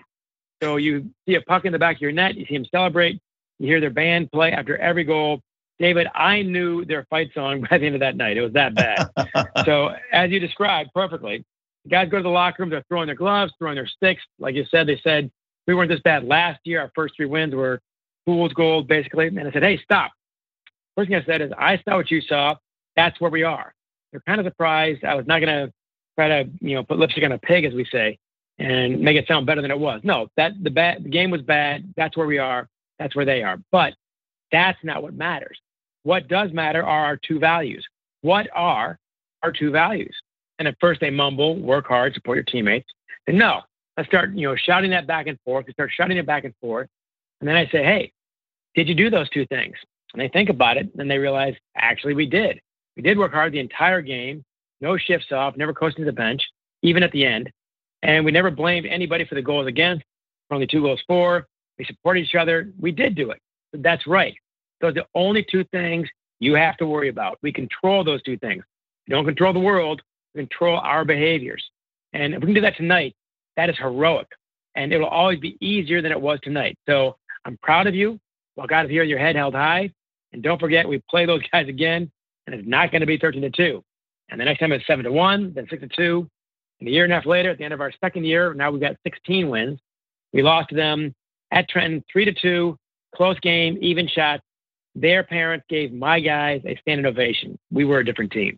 So 0.62 0.76
you 0.76 1.10
see 1.26 1.36
a 1.36 1.42
puck 1.42 1.66
in 1.66 1.72
the 1.72 1.80
back 1.80 1.98
of 1.98 2.02
your 2.02 2.12
net, 2.12 2.36
you 2.36 2.46
see 2.46 2.56
them 2.56 2.66
celebrate, 2.66 3.22
you 3.60 3.68
hear 3.68 3.80
their 3.80 3.90
band 3.90 4.32
play 4.32 4.52
after 4.52 4.78
every 4.78 5.04
goal. 5.04 5.42
David, 5.80 6.08
I 6.14 6.42
knew 6.42 6.84
their 6.84 7.06
fight 7.10 7.32
song 7.34 7.62
by 7.70 7.78
the 7.78 7.86
end 7.86 7.96
of 7.96 8.02
that 8.02 8.18
night. 8.18 8.38
It 8.38 8.42
was 8.42 8.54
that 8.54 8.76
bad. 8.76 9.10
so 9.66 9.92
as 10.12 10.32
you 10.32 10.40
described 10.40 10.90
perfectly, 10.94 11.46
the 11.86 11.90
guys 11.90 12.10
go 12.10 12.18
to 12.18 12.24
the 12.24 12.30
locker 12.30 12.62
room, 12.64 12.70
they're 12.70 12.84
throwing 12.90 13.06
their 13.06 13.16
gloves, 13.16 13.54
throwing 13.58 13.76
their 13.76 13.88
sticks. 13.88 14.22
Like 14.38 14.56
you 14.56 14.66
said, 14.70 14.88
they 14.88 15.00
said, 15.02 15.32
we 15.70 15.76
weren't 15.76 15.92
this 15.92 16.02
bad 16.02 16.26
last 16.26 16.60
year. 16.64 16.82
Our 16.82 16.92
first 16.96 17.16
three 17.16 17.28
wins 17.28 17.54
were 17.54 17.80
fool's 18.26 18.54
gold, 18.54 18.88
basically. 18.88 19.28
And 19.28 19.48
I 19.48 19.52
said, 19.52 19.62
hey, 19.62 19.80
stop. 19.84 20.12
First 20.96 21.10
thing 21.10 21.22
I 21.22 21.24
said 21.24 21.42
is, 21.42 21.52
I 21.58 21.78
saw 21.88 21.98
what 21.98 22.10
you 22.10 22.22
saw. 22.22 22.56
That's 22.96 23.22
where 23.22 23.30
we 23.30 23.44
are. 23.44 23.72
They're 24.12 24.24
kind 24.26 24.40
of 24.40 24.48
surprised. 24.48 25.04
I 25.04 25.14
was 25.14 25.28
not 25.28 25.42
going 25.42 25.68
to 25.68 25.72
try 26.16 26.28
to, 26.28 26.50
you 26.60 26.74
know, 26.74 26.84
put 26.84 26.98
lipstick 26.98 27.24
on 27.24 27.34
a 27.34 27.38
pig, 27.38 27.66
as 27.66 27.74
we 27.76 27.86
say, 27.86 28.18
and 28.58 29.00
make 29.00 29.16
it 29.16 29.28
sound 29.28 29.46
better 29.46 29.62
than 29.62 29.70
it 29.70 29.80
was. 29.80 30.02
No, 30.04 30.28
that 30.38 30.54
the 30.64 30.72
bad 30.72 31.04
the 31.04 31.10
game 31.10 31.30
was 31.30 31.44
bad. 31.44 31.94
That's 31.96 32.18
where 32.18 32.26
we 32.26 32.40
are. 32.40 32.68
That's 32.98 33.16
where 33.16 33.26
they 33.26 33.44
are. 33.44 33.60
But 33.72 33.94
that's 34.52 34.80
not 34.84 35.04
what 35.04 35.14
matters. 35.14 35.60
What 36.02 36.28
does 36.28 36.52
matter 36.52 36.84
are 36.84 37.06
our 37.06 37.18
two 37.18 37.38
values. 37.38 37.86
What 38.22 38.48
are 38.56 38.98
our 39.44 39.52
two 39.52 39.70
values? 39.70 40.16
And 40.58 40.68
at 40.68 40.76
first 40.82 41.00
they 41.00 41.12
mumble, 41.12 41.58
work 41.60 41.88
hard, 41.88 42.16
support 42.16 42.38
your 42.38 42.44
teammates. 42.44 42.90
And 43.28 43.38
no, 43.38 43.62
let's 44.00 44.08
start, 44.08 44.34
you 44.34 44.48
know, 44.48 44.56
shouting 44.56 44.92
that 44.92 45.08
back 45.08 45.28
and 45.28 45.38
forth. 45.44 45.66
We 45.68 45.74
start 45.74 45.92
shouting 45.94 46.18
it 46.18 46.26
back 46.26 46.46
and 46.46 46.54
forth. 46.62 46.88
And 47.42 47.50
then 47.50 47.58
I 47.58 47.66
say, 47.66 47.84
hey, 47.84 48.14
did 48.74 48.88
you 48.88 48.96
do 48.96 49.10
those 49.10 49.30
two 49.30 49.46
things? 49.48 49.76
And 50.14 50.22
they 50.22 50.30
think 50.30 50.50
about 50.50 50.78
it 50.78 50.90
and 50.98 51.12
they 51.12 51.18
realize, 51.18 51.54
actually, 51.76 52.14
we 52.14 52.26
did. 52.26 52.62
We 52.96 53.04
did 53.04 53.18
work 53.18 53.34
hard 53.34 53.52
the 53.52 53.60
entire 53.60 54.02
game, 54.02 54.46
no 54.80 54.98
shifts 54.98 55.34
off, 55.34 55.58
never 55.58 55.74
coasting 55.74 56.06
to 56.06 56.12
the 56.12 56.16
bench, 56.16 56.42
even 56.82 57.04
at 57.04 57.12
the 57.12 57.26
end. 57.26 57.52
And 58.02 58.24
we 58.24 58.32
never 58.32 58.50
blamed 58.50 58.86
anybody 58.86 59.26
for 59.26 59.36
the 59.36 59.42
goals 59.42 59.68
against, 59.68 60.06
only 60.50 60.66
two 60.66 60.82
goals 60.82 61.02
for. 61.06 61.46
We 61.78 61.84
supported 61.84 62.22
each 62.22 62.36
other. 62.36 62.72
We 62.80 62.94
did 62.94 63.16
do 63.16 63.32
it. 63.32 63.42
That's 63.74 64.08
right. 64.08 64.34
Those 64.80 64.92
are 64.92 64.94
the 64.94 65.08
only 65.14 65.46
two 65.52 65.66
things 65.66 66.08
you 66.40 66.54
have 66.54 66.78
to 66.78 66.86
worry 66.86 67.10
about. 67.10 67.38
We 67.44 67.52
control 67.52 68.06
those 68.06 68.24
two 68.24 68.38
things. 68.38 68.64
We 69.10 69.12
don't 69.12 69.26
control 69.26 69.52
the 69.52 69.60
world, 69.60 70.02
we 70.34 70.42
control 70.44 70.78
our 70.78 71.04
behaviors. 71.04 71.64
And 72.14 72.34
if 72.34 72.40
we 72.40 72.48
can 72.48 72.56
do 72.56 72.62
that 72.62 72.78
tonight, 72.78 73.14
that 73.58 73.70
is 73.70 73.78
heroic. 73.78 74.28
And 74.76 74.94
it 74.94 74.98
will 74.98 75.08
always 75.08 75.40
be 75.40 75.58
easier 75.60 76.02
than 76.02 76.12
it 76.12 76.22
was 76.22 76.40
tonight. 76.42 76.78
So 76.88 77.18
I'm 77.46 77.58
proud 77.62 77.88
of 77.88 77.96
you. 77.96 78.20
Walk 78.56 78.72
out 78.72 78.86
of 78.86 78.92
here 78.92 79.02
with 79.02 79.10
your 79.10 79.20
head 79.20 79.36
held 79.36 79.56
high. 79.56 79.92
And 80.32 80.44
don't 80.44 80.60
forget, 80.60 80.88
we 80.88 81.02
play 81.10 81.26
those 81.26 81.42
guys 81.52 81.68
again, 81.68 82.12
and 82.46 82.56
it's 82.56 82.68
not 82.68 82.92
going 82.92 83.02
to 83.02 83.08
be 83.08 83.18
13 83.18 83.42
to 83.42 83.50
2. 83.50 83.84
And 84.30 84.40
the 84.40 84.46
next 84.46 84.60
time 84.60 84.72
it's 84.72 84.86
7 84.86 85.04
to 85.06 85.12
1, 85.12 85.54
then 85.54 85.66
6 85.70 85.82
to 85.82 85.88
2. 85.88 86.30
And 86.80 86.88
a 86.88 86.92
year 86.92 87.04
and 87.04 87.12
a 87.12 87.16
half 87.16 87.26
later, 87.26 87.50
at 87.50 87.58
the 87.58 87.64
end 87.64 87.74
of 87.74 87.82
our 87.82 87.92
second 88.00 88.26
year, 88.26 88.54
now 88.54 88.72
we've 88.72 88.82
got 88.82 88.96
16 89.04 89.50
wins. 89.50 89.80
We 90.34 90.44
lost 90.44 90.70
to 90.70 90.76
them 90.76 91.14
at 91.52 91.68
Trenton 91.68 92.04
3 92.12 92.26
to 92.26 92.34
2, 92.34 92.78
close 93.16 93.40
game, 93.40 93.78
even 93.82 94.08
shot. 94.08 94.40
Their 94.96 95.24
parents 95.24 95.66
gave 95.70 95.92
my 95.92 96.20
guys 96.20 96.62
a 96.66 96.78
standing 96.82 97.06
ovation. 97.06 97.58
We 97.72 97.86
were 97.86 98.00
a 98.00 98.06
different 98.06 98.32
team. 98.32 98.58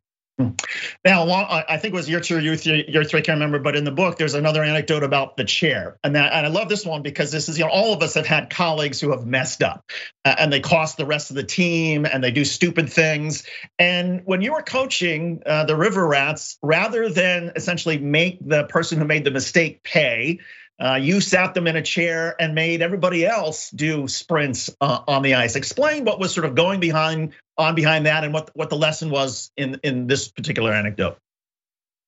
Now, 1.03 1.29
I 1.29 1.77
think 1.77 1.93
it 1.93 1.97
was 1.97 2.09
your 2.09 2.19
two, 2.19 2.39
your 2.39 2.55
three, 2.55 2.85
your 2.87 3.03
three, 3.03 3.21
can't 3.21 3.37
remember, 3.37 3.59
but 3.59 3.75
in 3.75 3.83
the 3.83 3.91
book, 3.91 4.17
there's 4.17 4.33
another 4.33 4.63
anecdote 4.63 5.03
about 5.03 5.37
the 5.37 5.45
chair, 5.45 5.97
and 6.03 6.15
that, 6.15 6.33
and 6.33 6.45
I 6.45 6.49
love 6.49 6.69
this 6.69 6.85
one 6.85 7.01
because 7.01 7.31
this 7.31 7.49
is, 7.49 7.57
you 7.57 7.65
know, 7.65 7.71
all 7.71 7.93
of 7.93 8.01
us 8.01 8.13
have 8.15 8.27
had 8.27 8.49
colleagues 8.49 8.99
who 8.99 9.11
have 9.11 9.25
messed 9.25 9.63
up, 9.63 9.91
and 10.25 10.51
they 10.51 10.59
cost 10.59 10.97
the 10.97 11.05
rest 11.05 11.29
of 11.29 11.35
the 11.35 11.43
team, 11.43 12.05
and 12.05 12.23
they 12.23 12.31
do 12.31 12.45
stupid 12.45 12.91
things. 12.91 13.43
And 13.79 14.21
when 14.25 14.41
you 14.41 14.53
were 14.53 14.63
coaching 14.63 15.41
uh, 15.45 15.65
the 15.65 15.75
River 15.75 16.07
Rats, 16.07 16.57
rather 16.61 17.09
than 17.09 17.51
essentially 17.55 17.97
make 17.97 18.37
the 18.45 18.65
person 18.65 18.97
who 18.97 19.05
made 19.05 19.23
the 19.23 19.31
mistake 19.31 19.83
pay, 19.83 20.39
uh, 20.81 20.95
you 20.95 21.21
sat 21.21 21.53
them 21.53 21.67
in 21.67 21.75
a 21.75 21.81
chair 21.81 22.35
and 22.39 22.55
made 22.55 22.81
everybody 22.81 23.23
else 23.23 23.69
do 23.69 24.07
sprints 24.07 24.75
uh, 24.81 25.01
on 25.07 25.21
the 25.21 25.35
ice. 25.35 25.55
Explain 25.55 26.05
what 26.05 26.19
was 26.19 26.33
sort 26.33 26.45
of 26.45 26.55
going 26.55 26.79
behind 26.79 27.33
on 27.55 27.75
behind 27.75 28.07
that 28.07 28.23
and 28.23 28.33
what 28.33 28.49
what 28.55 28.69
the 28.69 28.75
lesson 28.75 29.11
was 29.11 29.51
in 29.55 29.79
in 29.83 30.07
this 30.07 30.29
particular 30.29 30.73
anecdote. 30.73 31.17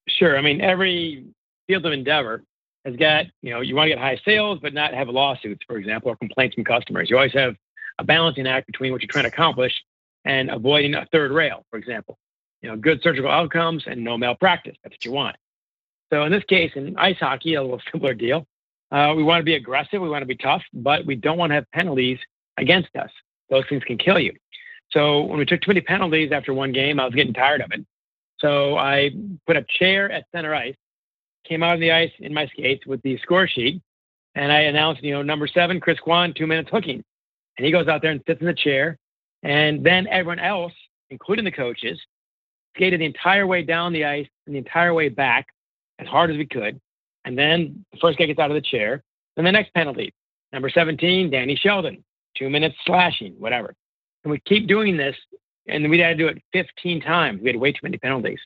Sure. 0.08 0.38
I 0.38 0.42
mean, 0.42 0.60
every 0.60 1.26
field 1.68 1.86
of 1.86 1.94
endeavor 1.94 2.44
has 2.84 2.96
got 2.96 3.26
you 3.44 3.54
know 3.54 3.62
you 3.62 3.76
want 3.76 3.86
to 3.86 3.96
get 3.96 4.00
high 4.00 4.20
sales 4.26 4.58
but 4.60 4.74
not 4.74 4.94
have 4.96 5.08
lawsuits, 5.08 5.64
for 5.68 5.78
example, 5.78 6.10
or 6.10 6.16
complaints 6.16 6.56
from 6.56 6.64
customers. 6.64 7.12
You 7.12 7.18
always 7.18 7.34
have 7.34 7.56
a 8.00 8.04
balancing 8.04 8.48
act 8.48 8.66
between 8.66 8.92
what 8.92 9.02
you're 9.04 9.08
trying 9.08 9.26
to 9.26 9.30
accomplish 9.30 9.74
and 10.26 10.50
avoiding 10.50 10.96
a 10.96 11.06
third 11.12 11.32
rail, 11.32 11.64
for 11.70 11.78
example. 11.78 12.18
You 12.64 12.70
know, 12.70 12.78
good 12.78 13.04
surgical 13.04 13.30
outcomes 13.30 13.84
and 13.86 14.04
no 14.04 14.18
malpractice. 14.18 14.78
That's 14.84 14.94
what 14.94 15.06
you 15.06 15.12
want. 15.12 15.36
So 16.12 16.24
in 16.24 16.32
this 16.32 16.44
case, 16.46 16.72
in 16.76 16.98
ice 16.98 17.18
hockey, 17.20 17.54
a 17.54 17.62
little 17.62 17.82
simpler 17.92 18.16
deal. 18.16 18.48
Uh, 18.94 19.14
we 19.16 19.24
want 19.24 19.40
to 19.40 19.44
be 19.44 19.56
aggressive. 19.56 20.00
We 20.02 20.08
want 20.08 20.22
to 20.22 20.28
be 20.28 20.36
tough, 20.36 20.62
but 20.72 21.04
we 21.06 21.16
don't 21.16 21.40
want 21.40 21.50
to 21.50 21.56
have 21.56 21.70
penalties 21.72 22.20
against 22.58 22.96
us. 22.96 23.10
Those 23.50 23.64
things 23.68 23.84
can 23.84 23.98
kill 23.98 24.20
you. 24.20 24.34
So 24.92 25.22
when 25.22 25.40
we 25.40 25.46
took 25.46 25.62
too 25.62 25.72
many 25.72 25.82
penalties 25.82 26.32
after 26.32 26.54
one 26.54 26.72
game, 26.72 27.00
I 27.00 27.06
was 27.06 27.16
getting 27.16 27.34
tired 27.34 27.62
of 27.62 27.72
it. 27.72 27.84
So 28.38 28.78
I 28.78 29.10
put 29.48 29.58
a 29.58 29.66
chair 29.80 30.12
at 30.12 30.26
center 30.32 30.54
ice, 30.54 30.76
came 31.44 31.64
out 31.64 31.74
on 31.74 31.80
the 31.80 31.92
ice 31.92 32.12
in 32.20 32.36
my 32.36 32.46
skates 32.46 32.86
with 32.86 33.02
the 33.02 33.18
score 33.18 33.48
sheet, 33.48 33.82
and 34.36 34.52
I 34.52 34.62
announced, 34.62 35.04
you 35.04 35.14
know, 35.14 35.24
number 35.24 35.48
seven, 35.48 35.80
Chris 35.80 36.00
Kwan, 36.00 36.32
two 36.32 36.46
minutes 36.46 36.70
hooking. 36.72 37.04
And 37.58 37.66
he 37.66 37.72
goes 37.72 37.88
out 37.88 38.04
there 38.04 38.12
and 38.12 38.22
sits 38.28 38.42
in 38.42 38.48
the 38.48 38.54
chair. 38.54 38.98
And 39.42 39.84
then 39.84 40.08
everyone 40.08 40.40
else, 40.40 40.74
including 41.10 41.46
the 41.46 41.52
coaches, 41.52 42.00
skated 42.76 43.02
the 43.02 43.06
entire 43.06 43.48
way 43.48 43.64
down 43.64 43.92
the 43.92 44.06
ice 44.06 44.28
and 44.46 44.54
the 44.54 44.60
entire 44.60 44.94
way 44.94 45.10
back 45.10 45.48
as 46.00 46.08
hard 46.08 46.30
as 46.30 46.38
we 46.38 46.46
could. 46.46 46.80
And 47.26 47.38
then 47.38 47.86
the 47.92 47.98
first 48.00 48.18
guy 48.18 48.26
gets 48.26 48.40
out 48.40 48.52
of 48.52 48.56
the 48.56 48.62
chair. 48.62 49.04
Then 49.36 49.46
the 49.46 49.52
next 49.52 49.74
penalty, 49.74 50.14
number 50.52 50.70
17, 50.70 51.30
Danny 51.32 51.56
Sheldon, 51.56 52.04
two 52.38 52.50
minutes 52.50 52.76
slashing, 52.86 53.34
whatever. 53.40 53.74
And 54.24 54.32
we 54.32 54.40
keep 54.40 54.68
doing 54.68 54.98
this, 54.98 55.16
and 55.68 55.90
we 55.90 56.00
had 56.00 56.18
to 56.18 56.24
do 56.24 56.28
it 56.28 56.42
15 56.54 57.02
times. 57.02 57.42
We 57.42 57.50
had 57.50 57.56
way 57.58 57.72
too 57.72 57.80
many 57.84 57.98
penalties. 57.98 58.40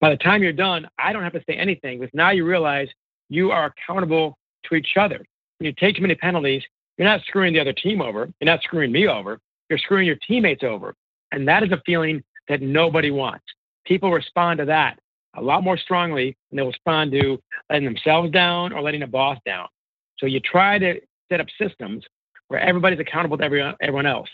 By 0.00 0.10
the 0.10 0.16
time 0.16 0.42
you're 0.42 0.52
done, 0.52 0.88
I 0.98 1.12
don't 1.12 1.22
have 1.22 1.32
to 1.32 1.42
say 1.48 1.56
anything 1.56 1.98
because 1.98 2.14
now 2.14 2.30
you 2.30 2.44
realize 2.44 2.88
you 3.28 3.50
are 3.50 3.66
accountable 3.66 4.38
to 4.64 4.74
each 4.74 4.96
other. 4.96 5.24
When 5.58 5.66
you 5.66 5.72
take 5.72 5.96
too 5.96 6.02
many 6.02 6.14
penalties, 6.14 6.62
you're 6.96 7.08
not 7.08 7.22
screwing 7.22 7.52
the 7.52 7.60
other 7.60 7.72
team 7.72 8.00
over. 8.00 8.28
You're 8.40 8.46
not 8.46 8.62
screwing 8.62 8.92
me 8.92 9.08
over. 9.08 9.40
You're 9.68 9.78
screwing 9.78 10.06
your 10.06 10.16
teammates 10.26 10.62
over. 10.62 10.94
And 11.32 11.46
that 11.48 11.62
is 11.62 11.72
a 11.72 11.82
feeling 11.84 12.22
that 12.48 12.62
nobody 12.62 13.10
wants. 13.10 13.44
People 13.86 14.12
respond 14.12 14.58
to 14.58 14.64
that 14.66 14.98
a 15.34 15.42
lot 15.42 15.62
more 15.62 15.76
strongly 15.76 16.36
than 16.50 16.56
they'll 16.56 16.66
respond 16.66 17.12
to 17.12 17.38
letting 17.70 17.84
themselves 17.84 18.30
down 18.30 18.72
or 18.72 18.80
letting 18.80 19.02
a 19.02 19.06
boss 19.06 19.38
down. 19.44 19.68
So 20.18 20.26
you 20.26 20.40
try 20.40 20.78
to 20.78 21.00
set 21.30 21.40
up 21.40 21.46
systems 21.60 22.04
where 22.48 22.60
everybody's 22.60 22.98
accountable 22.98 23.38
to 23.38 23.44
everyone, 23.44 23.74
everyone 23.80 24.06
else. 24.06 24.28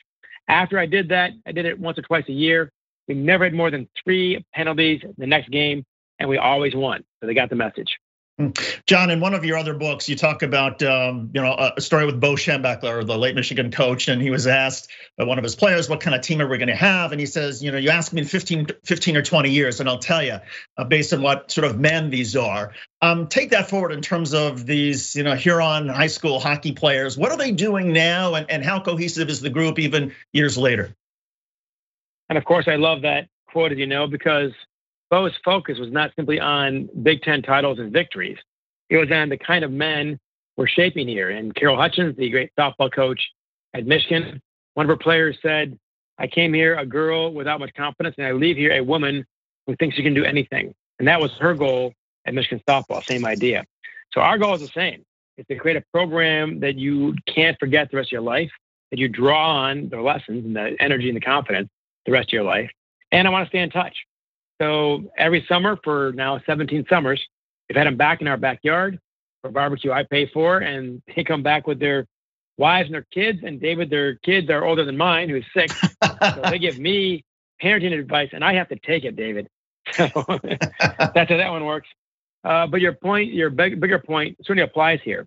After 0.48 0.78
I 0.78 0.86
did 0.86 1.08
that, 1.08 1.32
I 1.46 1.52
did 1.52 1.66
it 1.66 1.78
once 1.78 1.98
or 1.98 2.02
twice 2.02 2.24
a 2.28 2.32
year. 2.32 2.70
We 3.08 3.14
never 3.14 3.44
had 3.44 3.54
more 3.54 3.70
than 3.70 3.88
three 4.02 4.44
penalties 4.54 5.02
the 5.18 5.26
next 5.26 5.50
game, 5.50 5.84
and 6.18 6.28
we 6.28 6.38
always 6.38 6.74
won. 6.74 7.04
So 7.20 7.26
they 7.26 7.34
got 7.34 7.50
the 7.50 7.56
message. 7.56 7.98
Hmm. 8.36 8.48
John, 8.88 9.10
in 9.10 9.20
one 9.20 9.32
of 9.32 9.44
your 9.44 9.56
other 9.56 9.74
books, 9.74 10.08
you 10.08 10.16
talk 10.16 10.42
about 10.42 10.82
um, 10.82 11.30
you 11.32 11.40
know 11.40 11.72
a 11.76 11.80
story 11.80 12.04
with 12.04 12.20
Bo 12.20 12.32
Schembechler, 12.32 13.06
the 13.06 13.16
late 13.16 13.36
Michigan 13.36 13.70
coach, 13.70 14.08
and 14.08 14.20
he 14.20 14.30
was 14.30 14.48
asked 14.48 14.90
by 15.16 15.22
one 15.22 15.38
of 15.38 15.44
his 15.44 15.54
players, 15.54 15.88
"What 15.88 16.00
kind 16.00 16.16
of 16.16 16.22
team 16.22 16.42
are 16.42 16.48
we 16.48 16.58
going 16.58 16.68
to 16.68 16.74
have?" 16.74 17.12
And 17.12 17.20
he 17.20 17.26
says, 17.26 17.62
"You 17.62 17.70
know, 17.70 17.78
you 17.78 17.90
ask 17.90 18.12
me 18.12 18.22
in 18.22 18.26
15, 18.26 18.66
15 18.82 19.16
or 19.16 19.22
20 19.22 19.50
years, 19.50 19.78
and 19.78 19.88
I'll 19.88 20.00
tell 20.00 20.20
you 20.20 20.40
uh, 20.76 20.84
based 20.84 21.12
on 21.12 21.22
what 21.22 21.52
sort 21.52 21.64
of 21.64 21.78
men 21.78 22.10
these 22.10 22.34
are." 22.34 22.72
Um, 23.00 23.28
take 23.28 23.50
that 23.50 23.70
forward 23.70 23.92
in 23.92 24.02
terms 24.02 24.34
of 24.34 24.66
these, 24.66 25.14
you 25.14 25.22
know, 25.22 25.36
Huron 25.36 25.88
high 25.88 26.08
school 26.08 26.40
hockey 26.40 26.72
players. 26.72 27.16
What 27.16 27.30
are 27.30 27.38
they 27.38 27.52
doing 27.52 27.92
now, 27.92 28.34
and, 28.34 28.50
and 28.50 28.64
how 28.64 28.80
cohesive 28.80 29.28
is 29.28 29.42
the 29.42 29.50
group 29.50 29.78
even 29.78 30.12
years 30.32 30.58
later? 30.58 30.96
And 32.28 32.36
of 32.36 32.44
course, 32.44 32.66
I 32.66 32.76
love 32.76 33.02
that 33.02 33.28
quote, 33.54 33.70
as 33.70 33.78
you 33.78 33.86
know, 33.86 34.08
because 34.08 34.50
Bo's 35.14 35.32
focus 35.44 35.78
was 35.78 35.92
not 35.92 36.10
simply 36.16 36.40
on 36.40 36.88
Big 37.04 37.22
Ten 37.22 37.40
titles 37.40 37.78
and 37.78 37.92
victories. 37.92 38.36
It 38.90 38.96
was 38.96 39.08
on 39.12 39.28
the 39.28 39.38
kind 39.38 39.64
of 39.64 39.70
men 39.70 40.18
we're 40.56 40.66
shaping 40.66 41.06
here. 41.06 41.30
And 41.30 41.54
Carol 41.54 41.76
Hutchins, 41.76 42.16
the 42.16 42.28
great 42.30 42.50
softball 42.58 42.92
coach 42.92 43.22
at 43.74 43.86
Michigan, 43.86 44.42
one 44.74 44.86
of 44.86 44.88
her 44.90 44.96
players 44.96 45.38
said, 45.40 45.78
I 46.18 46.26
came 46.26 46.52
here 46.52 46.74
a 46.74 46.84
girl 46.84 47.32
without 47.32 47.60
much 47.60 47.72
confidence, 47.74 48.16
and 48.18 48.26
I 48.26 48.32
leave 48.32 48.56
here 48.56 48.72
a 48.72 48.80
woman 48.80 49.24
who 49.68 49.76
thinks 49.76 49.94
she 49.94 50.02
can 50.02 50.14
do 50.14 50.24
anything. 50.24 50.74
And 50.98 51.06
that 51.06 51.20
was 51.20 51.30
her 51.38 51.54
goal 51.54 51.92
at 52.26 52.34
Michigan 52.34 52.60
softball, 52.68 53.00
same 53.04 53.24
idea. 53.24 53.64
So 54.12 54.20
our 54.20 54.36
goal 54.36 54.54
is 54.54 54.62
the 54.62 54.66
same. 54.74 55.04
It's 55.36 55.46
to 55.46 55.54
create 55.54 55.76
a 55.76 55.84
program 55.92 56.58
that 56.58 56.74
you 56.74 57.14
can't 57.32 57.56
forget 57.60 57.88
the 57.88 57.98
rest 57.98 58.08
of 58.08 58.12
your 58.14 58.20
life, 58.22 58.50
that 58.90 58.98
you 58.98 59.08
draw 59.08 59.58
on 59.58 59.90
the 59.90 60.00
lessons 60.00 60.44
and 60.44 60.56
the 60.56 60.74
energy 60.80 61.08
and 61.08 61.16
the 61.16 61.20
confidence 61.20 61.68
the 62.04 62.10
rest 62.10 62.30
of 62.30 62.32
your 62.32 62.42
life. 62.42 62.72
And 63.12 63.28
I 63.28 63.30
want 63.30 63.46
to 63.46 63.48
stay 63.48 63.60
in 63.60 63.70
touch. 63.70 63.94
So 64.60 65.10
every 65.18 65.44
summer 65.48 65.78
for 65.82 66.12
now 66.14 66.40
17 66.46 66.86
summers, 66.88 67.20
we've 67.68 67.76
had 67.76 67.86
them 67.86 67.96
back 67.96 68.20
in 68.20 68.28
our 68.28 68.36
backyard 68.36 68.98
for 69.42 69.50
barbecue 69.50 69.92
I 69.92 70.04
pay 70.04 70.26
for, 70.26 70.58
and 70.58 71.02
they 71.14 71.24
come 71.24 71.42
back 71.42 71.66
with 71.66 71.78
their 71.78 72.06
wives 72.56 72.86
and 72.86 72.94
their 72.94 73.06
kids. 73.12 73.40
And 73.42 73.60
David, 73.60 73.90
their 73.90 74.14
kids 74.16 74.48
are 74.50 74.64
older 74.64 74.84
than 74.84 74.96
mine, 74.96 75.28
who's 75.28 75.44
six. 75.52 75.78
so 76.04 76.40
they 76.48 76.58
give 76.58 76.78
me 76.78 77.24
parenting 77.62 77.98
advice, 77.98 78.30
and 78.32 78.44
I 78.44 78.54
have 78.54 78.68
to 78.68 78.76
take 78.76 79.04
it, 79.04 79.16
David. 79.16 79.48
So 79.92 80.06
that's 80.80 81.30
how 81.30 81.36
that 81.36 81.50
one 81.50 81.66
works. 81.66 81.88
Uh, 82.42 82.66
but 82.66 82.80
your 82.80 82.94
point, 82.94 83.34
your 83.34 83.50
big, 83.50 83.80
bigger 83.80 83.98
point, 83.98 84.36
certainly 84.42 84.62
applies 84.62 84.98
here. 85.04 85.26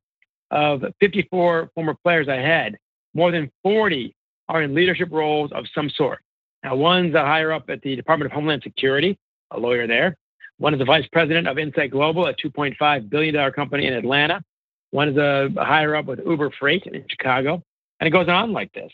Of 0.49 0.83
54 0.99 1.71
former 1.75 1.95
players 2.03 2.27
I 2.27 2.37
had, 2.37 2.75
more 3.13 3.31
than 3.31 3.51
40 3.61 4.15
are 4.49 4.63
in 4.63 4.73
leadership 4.73 5.09
roles 5.11 5.51
of 5.51 5.65
some 5.75 5.91
sort. 5.91 6.19
Now, 6.63 6.75
one's 6.75 7.15
a 7.15 7.21
higher 7.21 7.51
up 7.51 7.69
at 7.69 7.81
the 7.81 7.95
Department 7.95 8.31
of 8.31 8.35
Homeland 8.35 8.63
Security, 8.63 9.17
a 9.51 9.59
lawyer 9.59 9.87
there. 9.87 10.17
One 10.57 10.73
is 10.73 10.79
the 10.79 10.85
vice 10.85 11.07
president 11.11 11.47
of 11.47 11.57
Insight 11.57 11.91
Global, 11.91 12.25
a 12.25 12.33
$2.5 12.33 13.09
billion 13.09 13.51
company 13.51 13.85
in 13.85 13.93
Atlanta. 13.93 14.43
One 14.91 15.09
is 15.09 15.17
a 15.17 15.49
higher 15.57 15.95
up 15.95 16.05
with 16.05 16.19
Uber 16.25 16.51
Freight 16.59 16.83
in 16.85 17.05
Chicago. 17.09 17.63
And 17.99 18.07
it 18.07 18.11
goes 18.11 18.27
on 18.27 18.53
like 18.53 18.73
this. 18.73 18.91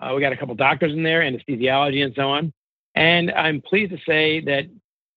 Uh, 0.00 0.12
we 0.14 0.20
got 0.20 0.32
a 0.32 0.36
couple 0.36 0.54
doctors 0.54 0.92
in 0.92 1.02
there, 1.02 1.20
anesthesiology 1.20 2.04
and 2.04 2.14
so 2.14 2.30
on. 2.30 2.52
And 2.94 3.30
I'm 3.30 3.60
pleased 3.60 3.92
to 3.92 3.98
say 4.06 4.40
that 4.40 4.64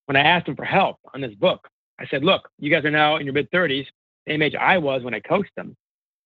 when 0.06 0.16
I 0.16 0.22
asked 0.22 0.46
them 0.46 0.56
for 0.56 0.66
help 0.66 0.98
on 1.14 1.22
this 1.22 1.34
book, 1.36 1.68
I 2.00 2.06
said, 2.08 2.24
look, 2.24 2.50
you 2.60 2.70
guys 2.70 2.86
are 2.86 2.92
now 2.92 3.18
in 3.18 3.26
your 3.26 3.34
mid 3.34 3.50
30s, 3.52 3.86
same 4.28 4.42
age 4.42 4.56
I 4.56 4.78
was 4.78 5.04
when 5.04 5.14
I 5.14 5.20
coached 5.20 5.56
them. 5.56 5.76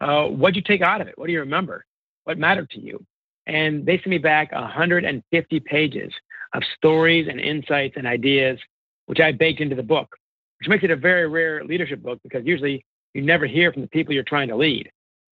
Uh, 0.01 0.25
what'd 0.25 0.55
you 0.55 0.61
take 0.61 0.81
out 0.81 1.01
of 1.01 1.07
it? 1.07 1.17
What 1.17 1.27
do 1.27 1.33
you 1.33 1.39
remember? 1.41 1.85
What 2.23 2.37
mattered 2.37 2.69
to 2.71 2.79
you? 2.79 3.05
And 3.49 3.83
they 3.83 3.97
sent 3.97 4.07
me 4.07 4.19
back 4.19 4.51
150 4.51 5.59
pages 5.61 6.13
of 6.53 6.61
stories 6.77 7.27
and 7.27 7.39
insights 7.39 7.95
and 7.97 8.05
ideas, 8.05 8.59
which 9.07 9.19
I 9.19 9.31
baked 9.31 9.59
into 9.59 9.75
the 9.75 9.81
book, 9.81 10.15
which 10.59 10.69
makes 10.69 10.83
it 10.83 10.91
a 10.91 10.95
very 10.95 11.27
rare 11.27 11.63
leadership 11.63 12.03
book 12.03 12.19
because 12.21 12.45
usually 12.45 12.85
you 13.15 13.23
never 13.23 13.47
hear 13.47 13.73
from 13.73 13.81
the 13.81 13.87
people 13.87 14.13
you're 14.13 14.23
trying 14.23 14.49
to 14.49 14.55
lead. 14.55 14.91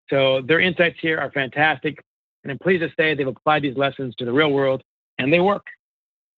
So 0.10 0.42
their 0.42 0.60
insights 0.60 0.98
here 1.00 1.20
are 1.20 1.32
fantastic. 1.32 2.04
And 2.44 2.52
I'm 2.52 2.58
pleased 2.58 2.82
to 2.82 2.90
say 2.98 3.14
they've 3.14 3.28
applied 3.28 3.62
these 3.62 3.78
lessons 3.78 4.16
to 4.16 4.26
the 4.26 4.34
real 4.34 4.52
world 4.52 4.82
and 5.20 5.32
they 5.32 5.40
work. 5.40 5.68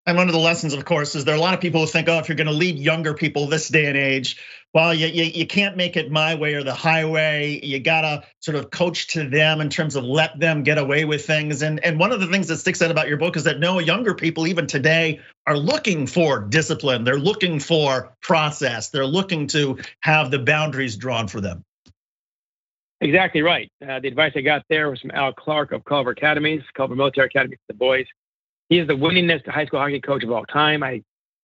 And 0.10 0.18
one 0.18 0.28
of 0.28 0.34
the 0.34 0.40
lessons, 0.40 0.74
of 0.74 0.86
course, 0.86 1.14
is 1.14 1.24
there 1.24 1.36
are 1.36 1.38
a 1.38 1.40
lot 1.40 1.54
of 1.54 1.62
people 1.62 1.82
who 1.82 1.86
think, 1.86 2.10
oh, 2.10 2.18
if 2.18 2.28
you're 2.28 2.36
going 2.36 2.48
to 2.48 2.52
lead 2.54 2.80
younger 2.80 3.14
people 3.14 3.46
this 3.46 3.68
day 3.68 3.86
and 3.86 3.96
age, 3.96 4.38
well, 4.74 4.92
you, 4.92 5.06
you, 5.06 5.26
you 5.26 5.46
can't 5.46 5.78
make 5.78 5.98
it 5.98 6.10
my 6.10 6.34
way 6.34 6.56
or 6.56 6.64
the 6.64 6.74
highway. 6.74 7.60
You 7.62 7.80
got 7.80 8.02
to 8.02 8.24
sort 8.40 8.58
of 8.58 8.72
coach 8.72 9.10
to 9.10 9.30
them 9.30 9.62
in 9.62 9.70
terms 9.70 9.96
of 9.96 10.04
let 10.04 10.40
them 10.40 10.64
get 10.64 10.80
away 10.80 11.06
with 11.06 11.28
things. 11.28 11.62
And, 11.62 11.80
and 11.86 12.00
one 12.00 12.12
of 12.12 12.22
the 12.22 12.26
things 12.26 12.48
that 12.48 12.58
sticks 12.58 12.82
out 12.82 12.90
about 12.90 13.08
your 13.08 13.18
book 13.18 13.38
is 13.38 13.44
that 13.44 13.60
no, 13.60 13.78
younger 13.78 14.16
people, 14.16 14.48
even 14.48 14.66
today, 14.66 15.20
are 15.46 15.56
looking 15.56 16.08
for 16.08 16.40
discipline. 16.40 17.04
They're 17.04 17.20
looking 17.20 17.60
for 17.60 18.18
process. 18.24 18.90
They're 18.90 19.06
looking 19.06 19.46
to 19.50 19.78
have 20.00 20.32
the 20.32 20.40
boundaries 20.40 20.98
drawn 20.98 21.28
for 21.28 21.40
them. 21.40 21.64
Exactly 23.00 23.44
right. 23.44 23.72
Uh, 23.88 24.00
the 24.00 24.08
advice 24.08 24.34
I 24.36 24.42
got 24.42 24.64
there 24.70 24.90
was 24.90 25.02
from 25.02 25.12
Al 25.12 25.34
Clark 25.34 25.72
of 25.72 25.86
Culver 25.86 26.10
Academies, 26.10 26.64
Culver 26.74 26.96
Military 26.96 27.28
Academy 27.28 27.58
for 27.58 27.74
the 27.74 27.78
boys. 27.78 28.08
He 28.70 28.78
is 28.78 28.88
the 28.88 28.94
winningest 28.94 29.48
high 29.48 29.66
school 29.66 29.80
hockey 29.80 30.00
coach 30.00 30.24
of 30.24 30.32
all 30.32 30.46
time. 30.46 30.84
I 30.84 31.02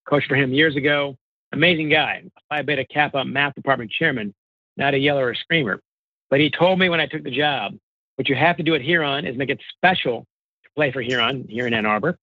coached 0.07 0.27
for 0.27 0.35
him 0.35 0.53
years 0.53 0.75
ago. 0.75 1.17
Amazing 1.51 1.89
guy, 1.89 2.23
Phi 2.49 2.61
Beta 2.61 2.85
Kappa 2.85 3.25
math 3.25 3.55
department 3.55 3.91
chairman, 3.91 4.33
not 4.77 4.93
a 4.93 4.99
yeller 4.99 5.27
or 5.27 5.35
screamer. 5.35 5.81
But 6.29 6.39
he 6.39 6.51
told 6.51 6.79
me 6.79 6.89
when 6.89 6.99
I 6.99 7.07
took 7.07 7.23
the 7.23 7.31
job, 7.31 7.73
what 8.15 8.29
you 8.29 8.35
have 8.35 8.57
to 8.57 8.63
do 8.63 8.75
at 8.75 8.81
Huron 8.81 9.25
is 9.25 9.37
make 9.37 9.49
it 9.49 9.59
special 9.75 10.21
to 10.63 10.69
play 10.75 10.91
for 10.91 11.01
Huron 11.01 11.47
here 11.49 11.65
in 11.65 11.73
Ann 11.73 11.85
Arbor. 11.85 12.17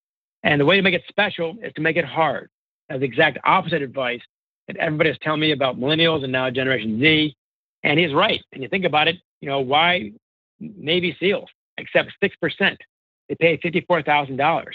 And 0.44 0.60
the 0.60 0.64
way 0.64 0.76
to 0.76 0.82
make 0.82 0.94
it 0.94 1.02
special 1.08 1.56
is 1.62 1.72
to 1.74 1.80
make 1.80 1.96
it 1.96 2.04
hard. 2.04 2.48
That's 2.88 3.00
the 3.00 3.06
exact 3.06 3.38
opposite 3.44 3.82
advice 3.82 4.20
that 4.68 4.76
everybody 4.76 5.10
is 5.10 5.18
telling 5.20 5.40
me 5.40 5.50
about 5.50 5.78
millennials 5.78 6.22
and 6.22 6.32
now 6.32 6.48
Generation 6.50 7.00
Z. 7.00 7.34
And 7.82 7.98
he's 7.98 8.12
right. 8.12 8.40
And 8.52 8.62
you 8.62 8.68
think 8.68 8.84
about 8.84 9.08
it, 9.08 9.16
you 9.40 9.48
know, 9.48 9.60
why 9.60 10.12
Navy 10.60 11.16
SEALs 11.18 11.48
accept 11.78 12.12
6%? 12.22 12.76
They 13.28 13.34
pay 13.34 13.58
$54,000 13.58 14.66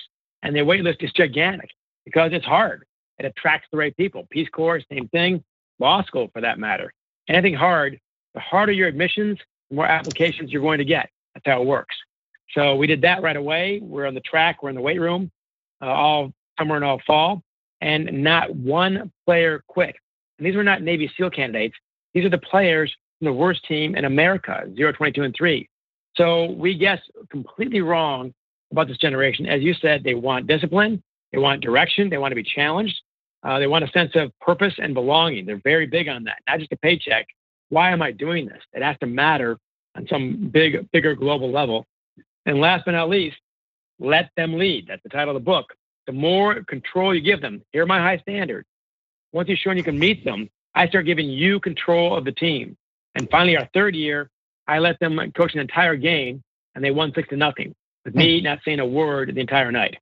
and 0.43 0.56
their 0.56 0.65
wait 0.65 0.84
list 0.84 1.02
is 1.02 1.12
gigantic 1.12 1.69
because 2.06 2.32
it's 2.34 2.45
hard. 2.45 2.86
It 3.19 3.26
attracts 3.26 3.67
the 3.71 3.78
right 3.78 3.95
people. 3.97 4.28
Peace 4.30 4.50
Corps, 4.50 4.82
same 4.91 5.08
thing. 5.10 5.43
Law 5.80 6.04
school, 6.04 6.30
for 6.34 6.41
that 6.41 6.60
matter. 6.60 6.93
Anything 7.28 7.56
hard, 7.56 8.00
the 8.34 8.39
harder 8.39 8.71
your 8.71 8.88
admissions, 8.88 9.38
the 9.69 9.76
more 9.76 9.86
applications 9.86 10.52
you're 10.52 10.62
going 10.62 10.78
to 10.78 10.86
get. 10.86 11.10
That's 11.34 11.45
how 11.45 11.62
it 11.62 11.67
works. 11.67 11.95
So 12.52 12.76
we 12.76 12.88
did 12.88 13.02
that 13.02 13.21
right 13.21 13.36
away. 13.36 13.80
We're 13.82 14.08
on 14.08 14.13
the 14.13 14.21
track. 14.21 14.63
We're 14.63 14.69
in 14.69 14.76
the 14.76 14.82
weight 14.82 15.02
room 15.02 15.32
uh, 15.82 15.86
all 15.86 16.34
summer 16.58 16.76
and 16.76 16.86
all 16.86 17.02
fall, 17.06 17.43
and 17.82 18.23
not 18.23 18.56
one 18.56 19.12
player 19.26 19.63
quit. 19.67 19.95
And 20.38 20.47
these 20.47 20.56
were 20.56 20.63
not 20.63 20.82
Navy 20.82 21.12
SEAL 21.17 21.32
candidates. 21.32 21.76
These 22.13 22.26
are 22.26 22.30
the 22.30 22.38
players 22.38 22.95
from 23.19 23.26
the 23.26 23.34
worst 23.34 23.65
team 23.65 23.95
in 23.95 24.06
America, 24.06 24.63
0, 24.76 24.91
22, 24.93 25.23
and 25.23 25.36
3. 25.36 25.69
So 26.15 26.52
we 26.52 26.76
guess 26.76 27.00
completely 27.30 27.82
wrong 27.82 28.34
about 28.71 28.88
this 28.88 28.97
generation. 28.97 29.45
As 29.45 29.62
you 29.62 29.73
said, 29.73 30.03
they 30.03 30.13
want 30.13 30.47
discipline, 30.47 31.01
they 31.32 31.38
want 31.38 31.62
direction, 31.62 32.10
they 32.10 32.17
want 32.17 32.32
to 32.32 32.36
be 32.36 32.43
challenged, 32.43 32.99
uh, 33.43 33.60
they 33.60 33.67
want 33.67 33.84
a 33.84 33.91
sense 33.91 34.12
of 34.15 34.32
purpose 34.39 34.73
and 34.77 34.93
belonging. 34.93 35.45
They're 35.45 35.62
very 35.63 35.86
big 35.86 36.08
on 36.08 36.23
that, 36.25 36.39
not 36.47 36.60
just 36.60 36.71
a 36.71 36.77
paycheck. 36.77 37.27
Why 37.69 37.91
am 37.91 38.01
I 38.01 38.12
doing 38.12 38.47
this? 38.47 38.62
It 38.73 38.82
has 38.82 38.97
to 38.99 39.06
matter 39.06 39.58
on 39.95 40.08
some 40.08 40.49
big, 40.49 40.89
bigger 40.91 41.15
global 41.15 41.51
level. 41.51 41.86
And 42.45 42.60
last 42.60 42.86
but 42.86 42.91
not 42.91 43.10
least, 43.10 43.38
let 43.99 44.30
them 44.38 44.53
lead. 44.58 44.88
That's 44.88 45.03
the 45.03 45.10
title 45.10 45.36
of 45.36 45.41
the 45.41 45.45
book. 45.45 45.73
The 46.06 46.13
more 46.13 46.63
control 46.63 47.13
you 47.13 47.21
give 47.21 47.41
them, 47.41 47.62
here 47.73 47.84
are 47.84 47.88
my 47.88 47.99
high 47.99 48.17
standards. 48.19 48.67
Once 49.34 49.49
you've 49.49 49.60
shown 49.60 49.75
you 49.75 49.84
can 49.84 49.99
meet 49.99 50.23
them, 50.23 50.49
I 50.73 50.88
start 50.88 51.06
giving 51.06 51.30
you 51.30 51.60
control 51.60 52.15
of 52.15 52.23
the 52.23 52.32
team. 52.32 52.77
And 53.15 53.30
finally, 53.30 53.58
our 53.58 53.67
third 53.73 53.95
year, 53.95 54.30
I 54.67 54.80
let 54.80 54.99
them 54.99 55.19
coach 55.36 55.53
an 55.53 55.60
entire 55.60 55.95
game, 55.95 56.43
and 56.75 56.84
they 56.84 56.91
won 56.91 57.12
six 57.13 57.27
to 57.30 57.36
nothing 57.36 57.75
with 58.07 58.15
me 58.15 58.41
not 58.41 58.59
saying 58.63 58.79
a 58.79 58.85
word 58.85 59.35
the 59.35 59.41
entire 59.41 59.71
night. 59.71 59.97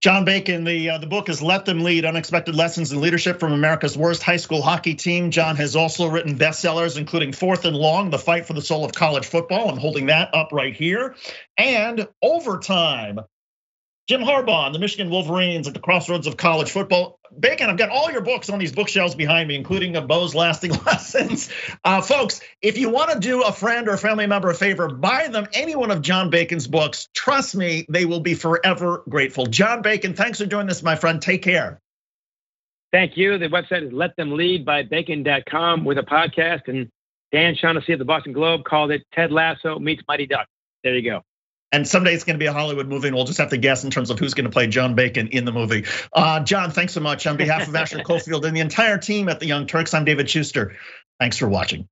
John 0.00 0.24
Bacon, 0.24 0.62
the 0.64 0.90
uh, 0.90 0.98
the 0.98 1.06
book 1.06 1.28
is 1.28 1.42
"Let 1.42 1.64
Them 1.64 1.80
Lead: 1.80 2.04
Unexpected 2.04 2.54
Lessons 2.54 2.92
in 2.92 3.00
Leadership 3.00 3.40
from 3.40 3.52
America's 3.52 3.98
Worst 3.98 4.22
High 4.22 4.36
School 4.36 4.62
Hockey 4.62 4.94
Team." 4.94 5.30
John 5.32 5.56
has 5.56 5.74
also 5.74 6.06
written 6.08 6.38
bestsellers, 6.38 6.96
including 6.96 7.32
Fourth 7.32 7.64
and 7.64 7.76
Long: 7.76 8.10
The 8.10 8.18
Fight 8.18 8.46
for 8.46 8.52
the 8.52 8.62
Soul 8.62 8.84
of 8.84 8.92
College 8.92 9.26
Football." 9.26 9.70
I'm 9.70 9.76
holding 9.78 10.06
that 10.06 10.32
up 10.34 10.50
right 10.52 10.74
here, 10.74 11.16
and 11.56 12.06
"Overtime: 12.22 13.18
Jim 14.08 14.22
Harbaugh 14.22 14.64
and 14.66 14.74
the 14.74 14.78
Michigan 14.78 15.10
Wolverines 15.10 15.68
at 15.68 15.74
the 15.74 15.80
crossroads 15.80 16.26
of 16.26 16.38
college 16.38 16.70
football. 16.70 17.20
Bacon, 17.38 17.68
I've 17.68 17.76
got 17.76 17.90
all 17.90 18.10
your 18.10 18.22
books 18.22 18.48
on 18.48 18.58
these 18.58 18.72
bookshelves 18.72 19.14
behind 19.14 19.48
me, 19.48 19.54
including 19.54 19.96
a 19.96 20.00
Bo's 20.00 20.34
Lasting 20.34 20.72
Lessons. 20.86 21.50
Uh, 21.84 22.00
folks, 22.00 22.40
if 22.62 22.78
you 22.78 22.88
want 22.88 23.10
to 23.10 23.18
do 23.18 23.42
a 23.42 23.52
friend 23.52 23.86
or 23.86 23.92
a 23.92 23.98
family 23.98 24.26
member 24.26 24.48
a 24.48 24.54
favor, 24.54 24.88
buy 24.88 25.28
them 25.28 25.46
any 25.52 25.76
one 25.76 25.90
of 25.90 26.00
John 26.00 26.30
Bacon's 26.30 26.66
books. 26.66 27.08
Trust 27.14 27.54
me, 27.54 27.84
they 27.90 28.06
will 28.06 28.20
be 28.20 28.32
forever 28.32 29.02
grateful. 29.06 29.44
John 29.44 29.82
Bacon, 29.82 30.14
thanks 30.14 30.38
for 30.38 30.46
doing 30.46 30.66
this, 30.66 30.82
my 30.82 30.96
friend. 30.96 31.20
Take 31.20 31.42
care. 31.42 31.78
Thank 32.90 33.18
you. 33.18 33.36
The 33.36 33.48
website 33.48 33.86
is 33.86 33.92
letthemleadbybacon.com 33.92 35.84
with 35.84 35.98
a 35.98 36.02
podcast. 36.02 36.62
And 36.68 36.88
Dan 37.30 37.54
Shaughnessy 37.56 37.92
of 37.92 37.98
the 37.98 38.06
Boston 38.06 38.32
Globe 38.32 38.64
called 38.64 38.90
it 38.90 39.02
Ted 39.12 39.30
Lasso 39.32 39.78
meets 39.78 40.02
Mighty 40.08 40.26
Duck. 40.26 40.46
There 40.82 40.94
you 40.94 41.02
go. 41.02 41.22
And 41.70 41.86
someday 41.86 42.14
it's 42.14 42.24
going 42.24 42.34
to 42.34 42.42
be 42.42 42.46
a 42.46 42.52
Hollywood 42.52 42.88
movie, 42.88 43.08
and 43.08 43.16
we'll 43.16 43.26
just 43.26 43.38
have 43.38 43.50
to 43.50 43.58
guess 43.58 43.84
in 43.84 43.90
terms 43.90 44.10
of 44.10 44.18
who's 44.18 44.34
going 44.34 44.46
to 44.46 44.50
play 44.50 44.66
John 44.68 44.94
Bacon 44.94 45.28
in 45.28 45.44
the 45.44 45.52
movie. 45.52 45.84
Uh, 46.12 46.40
John, 46.40 46.70
thanks 46.70 46.94
so 46.94 47.00
much. 47.00 47.26
On 47.26 47.36
behalf 47.36 47.68
of 47.68 47.74
Asher 47.74 47.98
Cofield 47.98 48.44
and 48.44 48.56
the 48.56 48.60
entire 48.60 48.96
team 48.96 49.28
at 49.28 49.38
the 49.38 49.46
Young 49.46 49.66
Turks, 49.66 49.92
I'm 49.92 50.04
David 50.04 50.30
Shuster. 50.30 50.76
Thanks 51.20 51.36
for 51.36 51.48
watching. 51.48 51.88